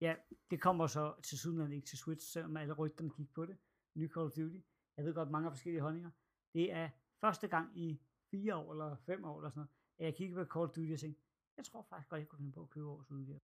[0.00, 0.14] Ja,
[0.50, 3.56] det kommer så til siden ikke til Switch, selvom alle rygterne gik på det.
[3.94, 4.58] Ny Call of Duty.
[4.96, 6.10] Jeg ved godt, mange forskellige holdninger.
[6.54, 6.88] Det er
[7.20, 10.50] første gang i fire år eller fem år eller sådan noget, at jeg kigger på
[10.52, 11.20] Call of Duty og tænker,
[11.56, 13.40] jeg tror faktisk godt, jeg kunne finde på at købe års udgave.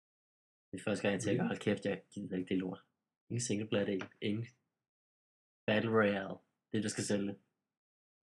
[0.72, 2.84] Det er første gang, jeg tænker, hold kæft, jeg gider ikke det lort.
[3.28, 4.04] Ingen singleplayer del.
[4.20, 4.46] Ingen
[5.66, 6.38] Battle Royale.
[6.72, 7.38] Det, der skal sælge.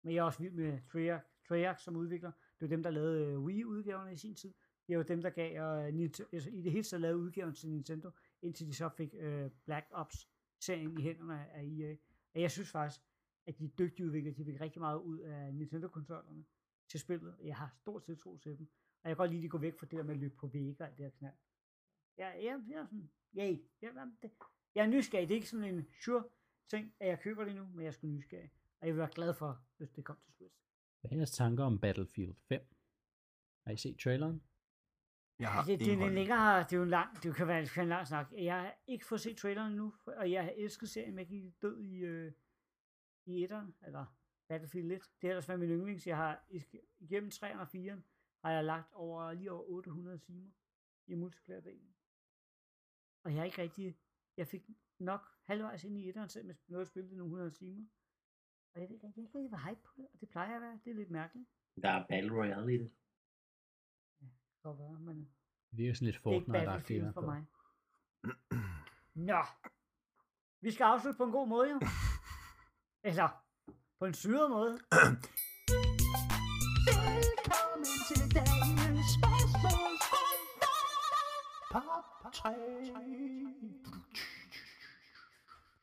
[0.03, 2.33] Men jeg er også vild med Treyarch, Treyarch som udvikler.
[2.33, 4.55] Det var dem, der lavede øh, Wii-udgaverne i sin tid.
[4.89, 7.69] Det var dem, der gav uh, Nintendo, altså, i det hele taget lavede udgaven til
[7.69, 8.11] Nintendo,
[8.43, 11.97] indtil de så fik uh, Black Ops-serien i hænderne af EA.
[12.35, 13.01] Og jeg synes faktisk,
[13.47, 16.45] at de dygtige udviklere, de fik rigtig meget ud af Nintendo-kontrollerne
[16.89, 17.37] til spillet.
[17.43, 18.69] Jeg har stor tiltro til dem.
[19.05, 20.35] Og jeg kan godt lide, at de går væk fra det der med at løbe
[20.37, 21.35] på vægge og alt det her knald.
[22.19, 23.59] Jeg, jeg, jeg er sådan, yay.
[23.83, 24.31] Jeg, jamen, det,
[24.75, 25.29] jeg er nysgerrig.
[25.29, 26.25] Det er ikke sådan en sure
[26.71, 28.53] ting, at jeg køber det nu, men jeg sgu nysgerrig.
[28.81, 30.57] Og jeg vil være glad for, hvis det kom til Switch.
[31.01, 32.61] Hvad er jeres tanker om Battlefield 5?
[33.67, 34.43] Har I set traileren?
[35.39, 36.15] Jeg har Altså, det, det, er holdning.
[36.15, 38.33] længere, det er jo en lang, det kan være det kan en lang snak.
[38.33, 41.63] Jeg har ikke fået set traileren endnu, og jeg har elsket serien, men jeg gik
[41.63, 42.33] død i, øh,
[43.27, 44.07] i etteren, eller
[44.49, 45.01] Battlefield 1.
[45.03, 46.07] Det har ellers været min yndlings.
[46.07, 46.63] Jeg har i-
[46.99, 48.01] igennem 3'eren og 4'eren,
[48.45, 50.51] har jeg lagt over lige over 800 timer
[51.07, 51.95] i multiplayer-delen.
[53.25, 53.99] Og jeg har ikke rigtig,
[54.37, 57.51] jeg fik nok halvvejs ind i etteren, selvom jeg nåede at spille det nogle 100
[57.51, 57.87] timer.
[58.75, 60.49] Og jeg ved ikke, jeg kan ikke rigtig være hype på det, og det plejer
[60.49, 60.81] jeg at være.
[60.85, 61.49] Det er lidt mærkeligt.
[61.83, 62.93] Der er Battle Royale i det.
[64.21, 64.31] Det
[64.63, 65.17] kan være, men
[65.71, 67.47] Det virker sådan lidt det er ikke Fortnite-agtigt i Battlefield hvert for mig.
[69.15, 69.43] Nå.
[70.61, 71.81] Vi skal afslutte på en god måde, jo.
[73.09, 73.29] Eller
[73.99, 74.79] på en syret måde.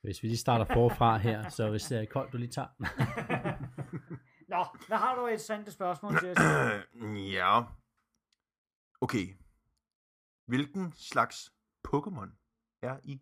[0.02, 2.68] Hvis vi lige starter forfra her, så hvis det er koldt, du lige tager.
[4.54, 6.38] Nå, hvad har du et sandt spørgsmål til os?
[7.40, 7.62] ja.
[9.02, 9.26] Okay.
[10.46, 11.54] Hvilken slags
[11.88, 12.30] Pokémon
[12.82, 13.22] er I?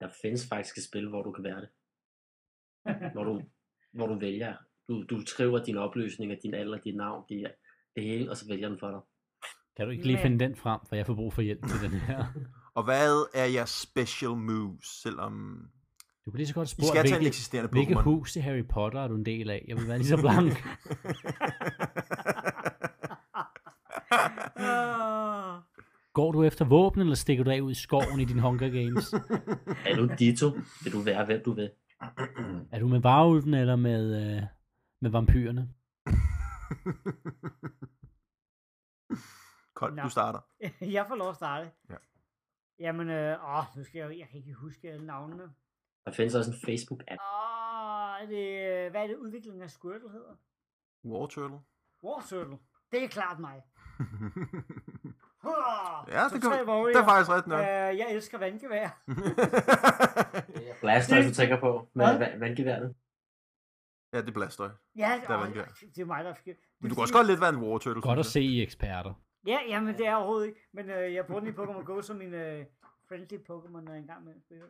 [0.00, 1.70] Der findes faktisk et spil, hvor du kan være det.
[3.12, 3.42] Hvor du,
[3.92, 4.56] hvor du vælger.
[4.88, 7.46] Du, du skriver dine opløsninger, din alder, dit navn, det,
[7.96, 9.00] det hele, og så vælger den for dig.
[9.76, 11.90] Kan du ikke lige Men- finde den frem, for jeg får brug for hjælp til
[11.90, 12.24] den her.
[12.76, 15.58] Og hvad er jeres special moves, selvom
[16.24, 18.00] Du kan lige så godt spørge, hvilket Pokémon?
[18.02, 19.64] hus i Harry Potter er du en del af?
[19.68, 20.52] Jeg vil være lige så blank.
[26.14, 29.12] Går du efter våben, eller stikker du af ud i skoven i din Hunger Games?
[29.86, 30.46] Er du Ditto,
[30.84, 31.70] vil du være, hvem du vil.
[32.72, 34.42] Er du med varulven, eller med, øh,
[35.04, 35.68] med vampyrerne?
[39.78, 40.02] Kold, Nå.
[40.02, 40.40] du starter.
[40.96, 41.70] jeg får lov at starte.
[41.90, 41.94] Ja.
[42.78, 45.54] Jamen, øh, åh, nu skal jeg, jeg kan ikke huske alle navnene.
[46.06, 47.20] Der findes også en Facebook-app.
[47.20, 48.46] Åh, er det,
[48.86, 50.34] øh, hvad er det udviklingen af Squirtle hedder?
[51.04, 51.58] War Turtle.
[52.04, 52.58] War Turtle.
[52.92, 53.62] Det er klart mig.
[55.44, 56.04] Hurra!
[56.10, 57.60] ja, det, kan, det er faktisk ret nok.
[57.60, 57.66] Øh,
[57.98, 59.02] jeg elsker vandgevær.
[60.80, 62.94] Blaster, du tænker på, med va- vandgeværet.
[64.14, 64.70] Ja, det blaster.
[64.96, 65.64] Ja, Der er vandgevær.
[65.64, 66.56] det er mig, der er forkert.
[66.80, 68.02] Men du kan også godt lidt være en War Turtle.
[68.02, 69.14] Godt at se I er eksperter.
[69.46, 70.60] Ja, jamen det er overhovedet ikke.
[70.72, 72.66] Men øh, jeg bruger den i Pokémon Go som min øh,
[73.08, 74.66] friendly Pokémon, når jeg engang med spiller.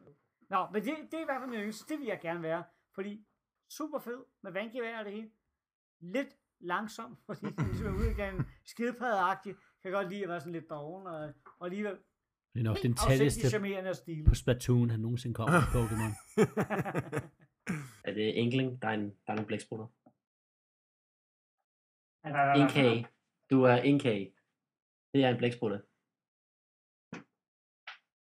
[0.50, 1.92] Nå, men det, det er i hvert fald min yndste.
[1.92, 2.64] Det vil jeg gerne være.
[2.94, 3.26] Fordi
[3.70, 5.28] super fed med vandgevær og det hele.
[6.00, 6.28] Lidt
[6.60, 9.54] langsom, fordi det ligesom er udgangen skidpaddeagtig.
[9.82, 11.96] Kan godt lide at være sådan lidt doven og, og alligevel
[12.54, 13.60] Det er nok den tætteste
[14.28, 16.12] på Splatoon, han nogensinde kommer i Pokémon.
[18.14, 18.82] Er det Enkling?
[18.82, 19.86] Der er, en, der er nogle blæksprutter.
[22.24, 23.06] En NK.
[23.50, 24.04] Du er NK.
[25.14, 25.82] Det er en blæksprutte.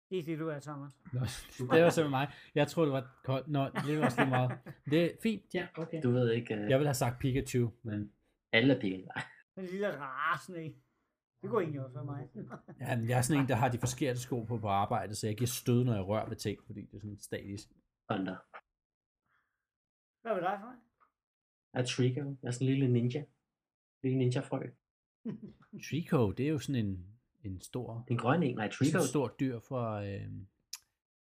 [0.09, 0.93] Det er det, du er, Thomas.
[1.13, 1.19] Nå,
[1.75, 2.27] det var simpelthen mig.
[2.55, 3.47] Jeg troede, det var koldt.
[3.47, 4.59] Nå, det var også lige meget.
[4.91, 5.53] Det er fint.
[5.53, 6.03] Ja, okay.
[6.03, 6.53] Du ved ikke...
[6.53, 6.59] Uh...
[6.59, 8.11] Jeg ville have sagt Pikachu, men
[8.51, 9.07] Alle er Pikachu.
[9.55, 10.75] Den lille rare snake.
[11.41, 12.29] Det går egentlig også for mig.
[12.79, 15.27] Ja, men jeg er sådan en, der har de forkerte sko på på arbejde, så
[15.27, 17.67] jeg giver stød, når jeg rører ved ting, fordi det er sådan statisk.
[18.09, 18.35] Thunder.
[20.25, 20.75] Hvad med dig, Frej?
[21.73, 22.37] Jeg er Trico.
[22.41, 23.23] Jeg er sådan en lille ninja.
[24.03, 24.61] Lille ninja-frø.
[25.87, 28.55] Trico, det er jo sådan en, en stor, Den grønne en.
[28.55, 28.97] Nej, sådan Trico.
[28.97, 30.29] en stor dyr fra øh,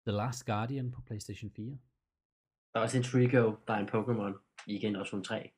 [0.07, 1.79] The Last Guardian på PlayStation 4.
[2.73, 4.35] Der er også en Trico, der er en Pokémon
[4.67, 5.51] i generation 3.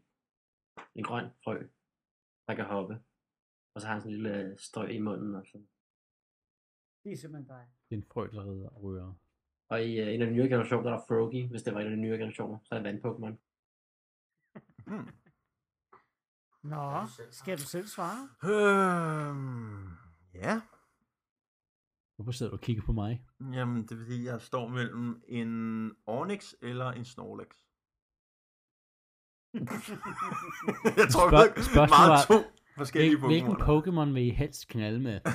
[0.94, 1.66] En grøn frø,
[2.46, 2.94] der kan hoppe.
[3.74, 5.34] Og så har han sådan en lille strø i munden.
[5.34, 5.68] Og, sådan.
[7.04, 7.66] Det er simpelthen dig.
[7.88, 9.14] Det er en frø, der rider og rører.
[9.72, 11.86] Og i uh, en af de nye generationer, der er Froakie, hvis det var en
[11.86, 12.58] af de nye generationer.
[12.64, 13.34] Så er det vand-Pokémon.
[14.86, 15.08] Hmm.
[16.62, 18.28] Nå, skal du selv svare?
[18.44, 19.88] Øhm,
[20.34, 20.60] ja.
[22.16, 23.24] Hvorfor sidder du og kigger på mig?
[23.52, 27.48] Jamen, det er fordi, jeg står mellem en Onyx eller en Snorlax.
[31.00, 32.34] jeg tror, Spørg- jeg ved meget var- to
[32.76, 33.56] forskellige Hvil, hvilken.
[33.56, 35.20] Pokémon vil I helst knalde med?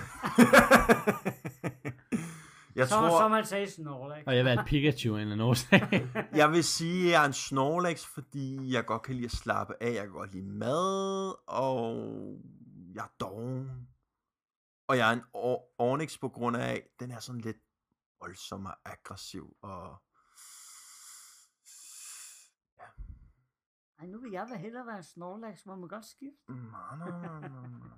[2.78, 4.24] jeg Så, tror, som man sagde Snorlax.
[4.28, 5.82] Og jeg valgte Pikachu af en eller anden årsag.
[6.42, 9.74] jeg vil sige, at jeg er en Snorlax, fordi jeg godt kan lide at slappe
[9.82, 9.94] af.
[9.94, 11.96] Jeg kan godt lide mad, og
[12.96, 13.88] jeg er doven.
[14.88, 15.24] Og jeg er en
[15.78, 17.58] Onyx på grund af, at den er sådan lidt
[18.20, 19.58] voldsom og aggressiv.
[19.62, 20.02] Og
[24.00, 26.54] Ej, nu vil jeg da hellere være en Snorlax, hvor man godt skifte.
[26.54, 27.90] Nej, nej, nej, nej, nej.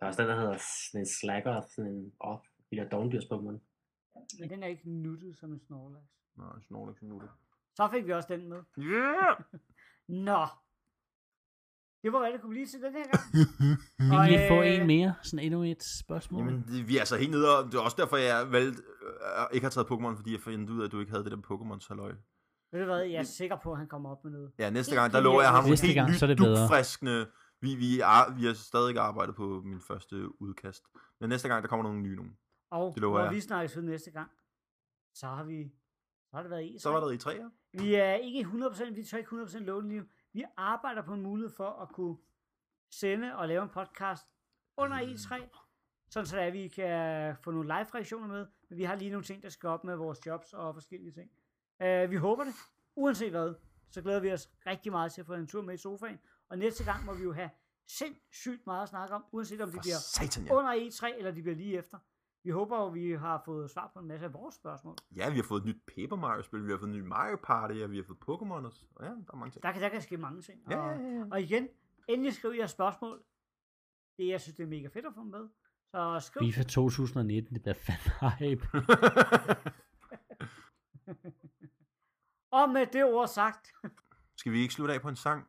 [0.00, 0.58] Der er også den, der hedder
[0.90, 2.44] sådan en Slacker, sådan en off.
[2.70, 3.67] De der dogndyrs Pokémon.
[4.40, 6.02] Men den er ikke nuttet som en Snorlax.
[6.36, 7.30] Nej, Snorlax er nu det.
[7.74, 8.58] Så fik vi også den med.
[8.78, 9.36] Yeah!
[10.28, 10.46] Nå.
[12.02, 13.24] Det var, hvad det kunne blive til den her gang.
[13.98, 16.44] Vi kan lige få øh, en mere, sådan endnu et spørgsmål.
[16.44, 19.46] Jamen, det, vi er altså helt nede, og det er også derfor, jeg valgte øh,
[19.52, 21.38] ikke har taget Pokémon, fordi jeg fandt ud af, at du ikke havde det der
[21.38, 22.12] Pokémon halløj.
[22.72, 24.52] Ved du hvad, jeg er sikker på, at han kommer op med noget.
[24.58, 26.60] Ja, næste gang, der lover jeg ham Næste helt gang, nyt, så er det bedre.
[26.60, 27.26] dugfriskende.
[27.60, 30.82] Vi, vi, er, vi har stadig arbejdet på min første udkast.
[31.20, 32.36] Men næste gang, der kommer nogle nye nogen.
[32.70, 33.32] Og Det når jeg.
[33.32, 34.30] vi snakkes ved næste gang,
[35.14, 35.72] så har vi
[36.30, 36.78] så har det været i.
[36.78, 37.50] Så var der i træer.
[37.72, 40.06] Vi er ikke 100%, vi tør ikke 100% love.
[40.32, 42.16] Vi arbejder på en mulighed for at kunne
[42.90, 44.34] sende og lave en podcast
[44.76, 45.58] under E3,
[46.10, 49.42] sådan så at vi kan få nogle live-reaktioner med, men vi har lige nogle ting,
[49.42, 51.30] der skal op med vores jobs og forskellige ting.
[52.04, 52.54] Uh, vi håber det.
[52.94, 53.54] Uanset hvad,
[53.90, 56.58] så glæder vi os rigtig meget til at få en tur med i sofaen, og
[56.58, 57.50] næste gang må vi jo have
[57.86, 60.54] sindssygt meget at snakke om, uanset om det For bliver satan, ja.
[60.54, 61.98] under E3, eller de bliver lige efter.
[62.48, 64.96] Vi håber jo, vi har fået svar på en masse af vores spørgsmål.
[65.16, 67.74] Ja, vi har fået et nyt Paper Mario-spil, vi har fået et nyt Mario Party,
[67.74, 68.66] og vi har fået Pokémon.
[68.94, 69.62] Og ja, der er mange ting.
[69.62, 70.60] Der kan, der kan ske mange ting.
[70.70, 71.24] Ja, og, ja, ja, ja.
[71.30, 71.68] og igen,
[72.08, 73.22] endelig skriv jeres spørgsmål.
[74.18, 75.48] Det, jeg synes, det er mega fedt at få med.
[75.90, 76.46] Så skriv.
[76.46, 78.68] FIFA 2019, det bliver fandme hype.
[82.58, 83.72] Og med det ord sagt.
[84.36, 85.48] Skal vi ikke slutte af på en sang?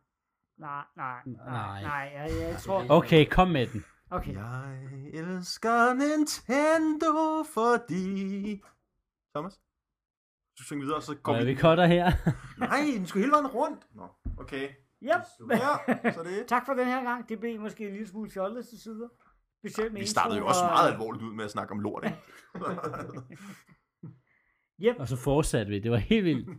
[0.57, 1.81] nej, nej, nej, Nej.
[1.81, 2.85] nej, jeg, jeg tror...
[2.89, 3.85] Okay, kom med den.
[4.11, 4.33] Okay.
[4.33, 8.61] Jeg elsker Nintendo, fordi...
[9.35, 9.59] Thomas?
[10.59, 11.45] Du synger videre, så går vi...
[11.45, 12.11] vi cutter her.
[12.67, 13.87] Nej, den skal hele vejen rundt.
[13.95, 14.07] Nå,
[14.39, 14.63] okay.
[14.63, 14.75] Yep.
[15.01, 15.21] Ja,
[16.13, 16.45] så det er...
[16.47, 17.29] tak for den her gang.
[17.29, 19.07] Det blev måske en lille smule fjollet til sider.
[19.59, 22.03] Specielt med Vi startede jo også og- meget alvorligt ud med at snakke om lort,
[22.05, 22.17] ikke?
[24.81, 24.95] Yep.
[24.99, 25.79] Og så fortsatte vi.
[25.79, 26.47] Det var helt vildt.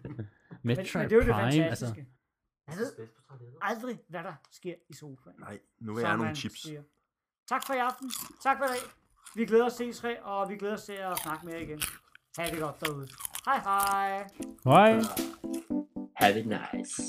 [0.63, 1.87] Men, Metroid men det er jo det Prime, altså.
[1.87, 2.07] fantastiske.
[2.69, 3.09] Jeg ved
[3.63, 5.37] aldrig, hvad der sker i sofaen.
[5.39, 6.63] Nej, nu vil som jeg have nogle chips.
[6.63, 6.83] siger.
[7.51, 8.13] Tak for i aften.
[8.43, 8.79] Tak for i dag.
[9.35, 11.81] Vi glæder os til E3, og vi glæder os til at snakke mere igen.
[12.39, 13.09] Ha' det godt derude.
[13.45, 14.29] Hej hej.
[14.65, 15.01] Hej.
[16.17, 17.03] Have it nice.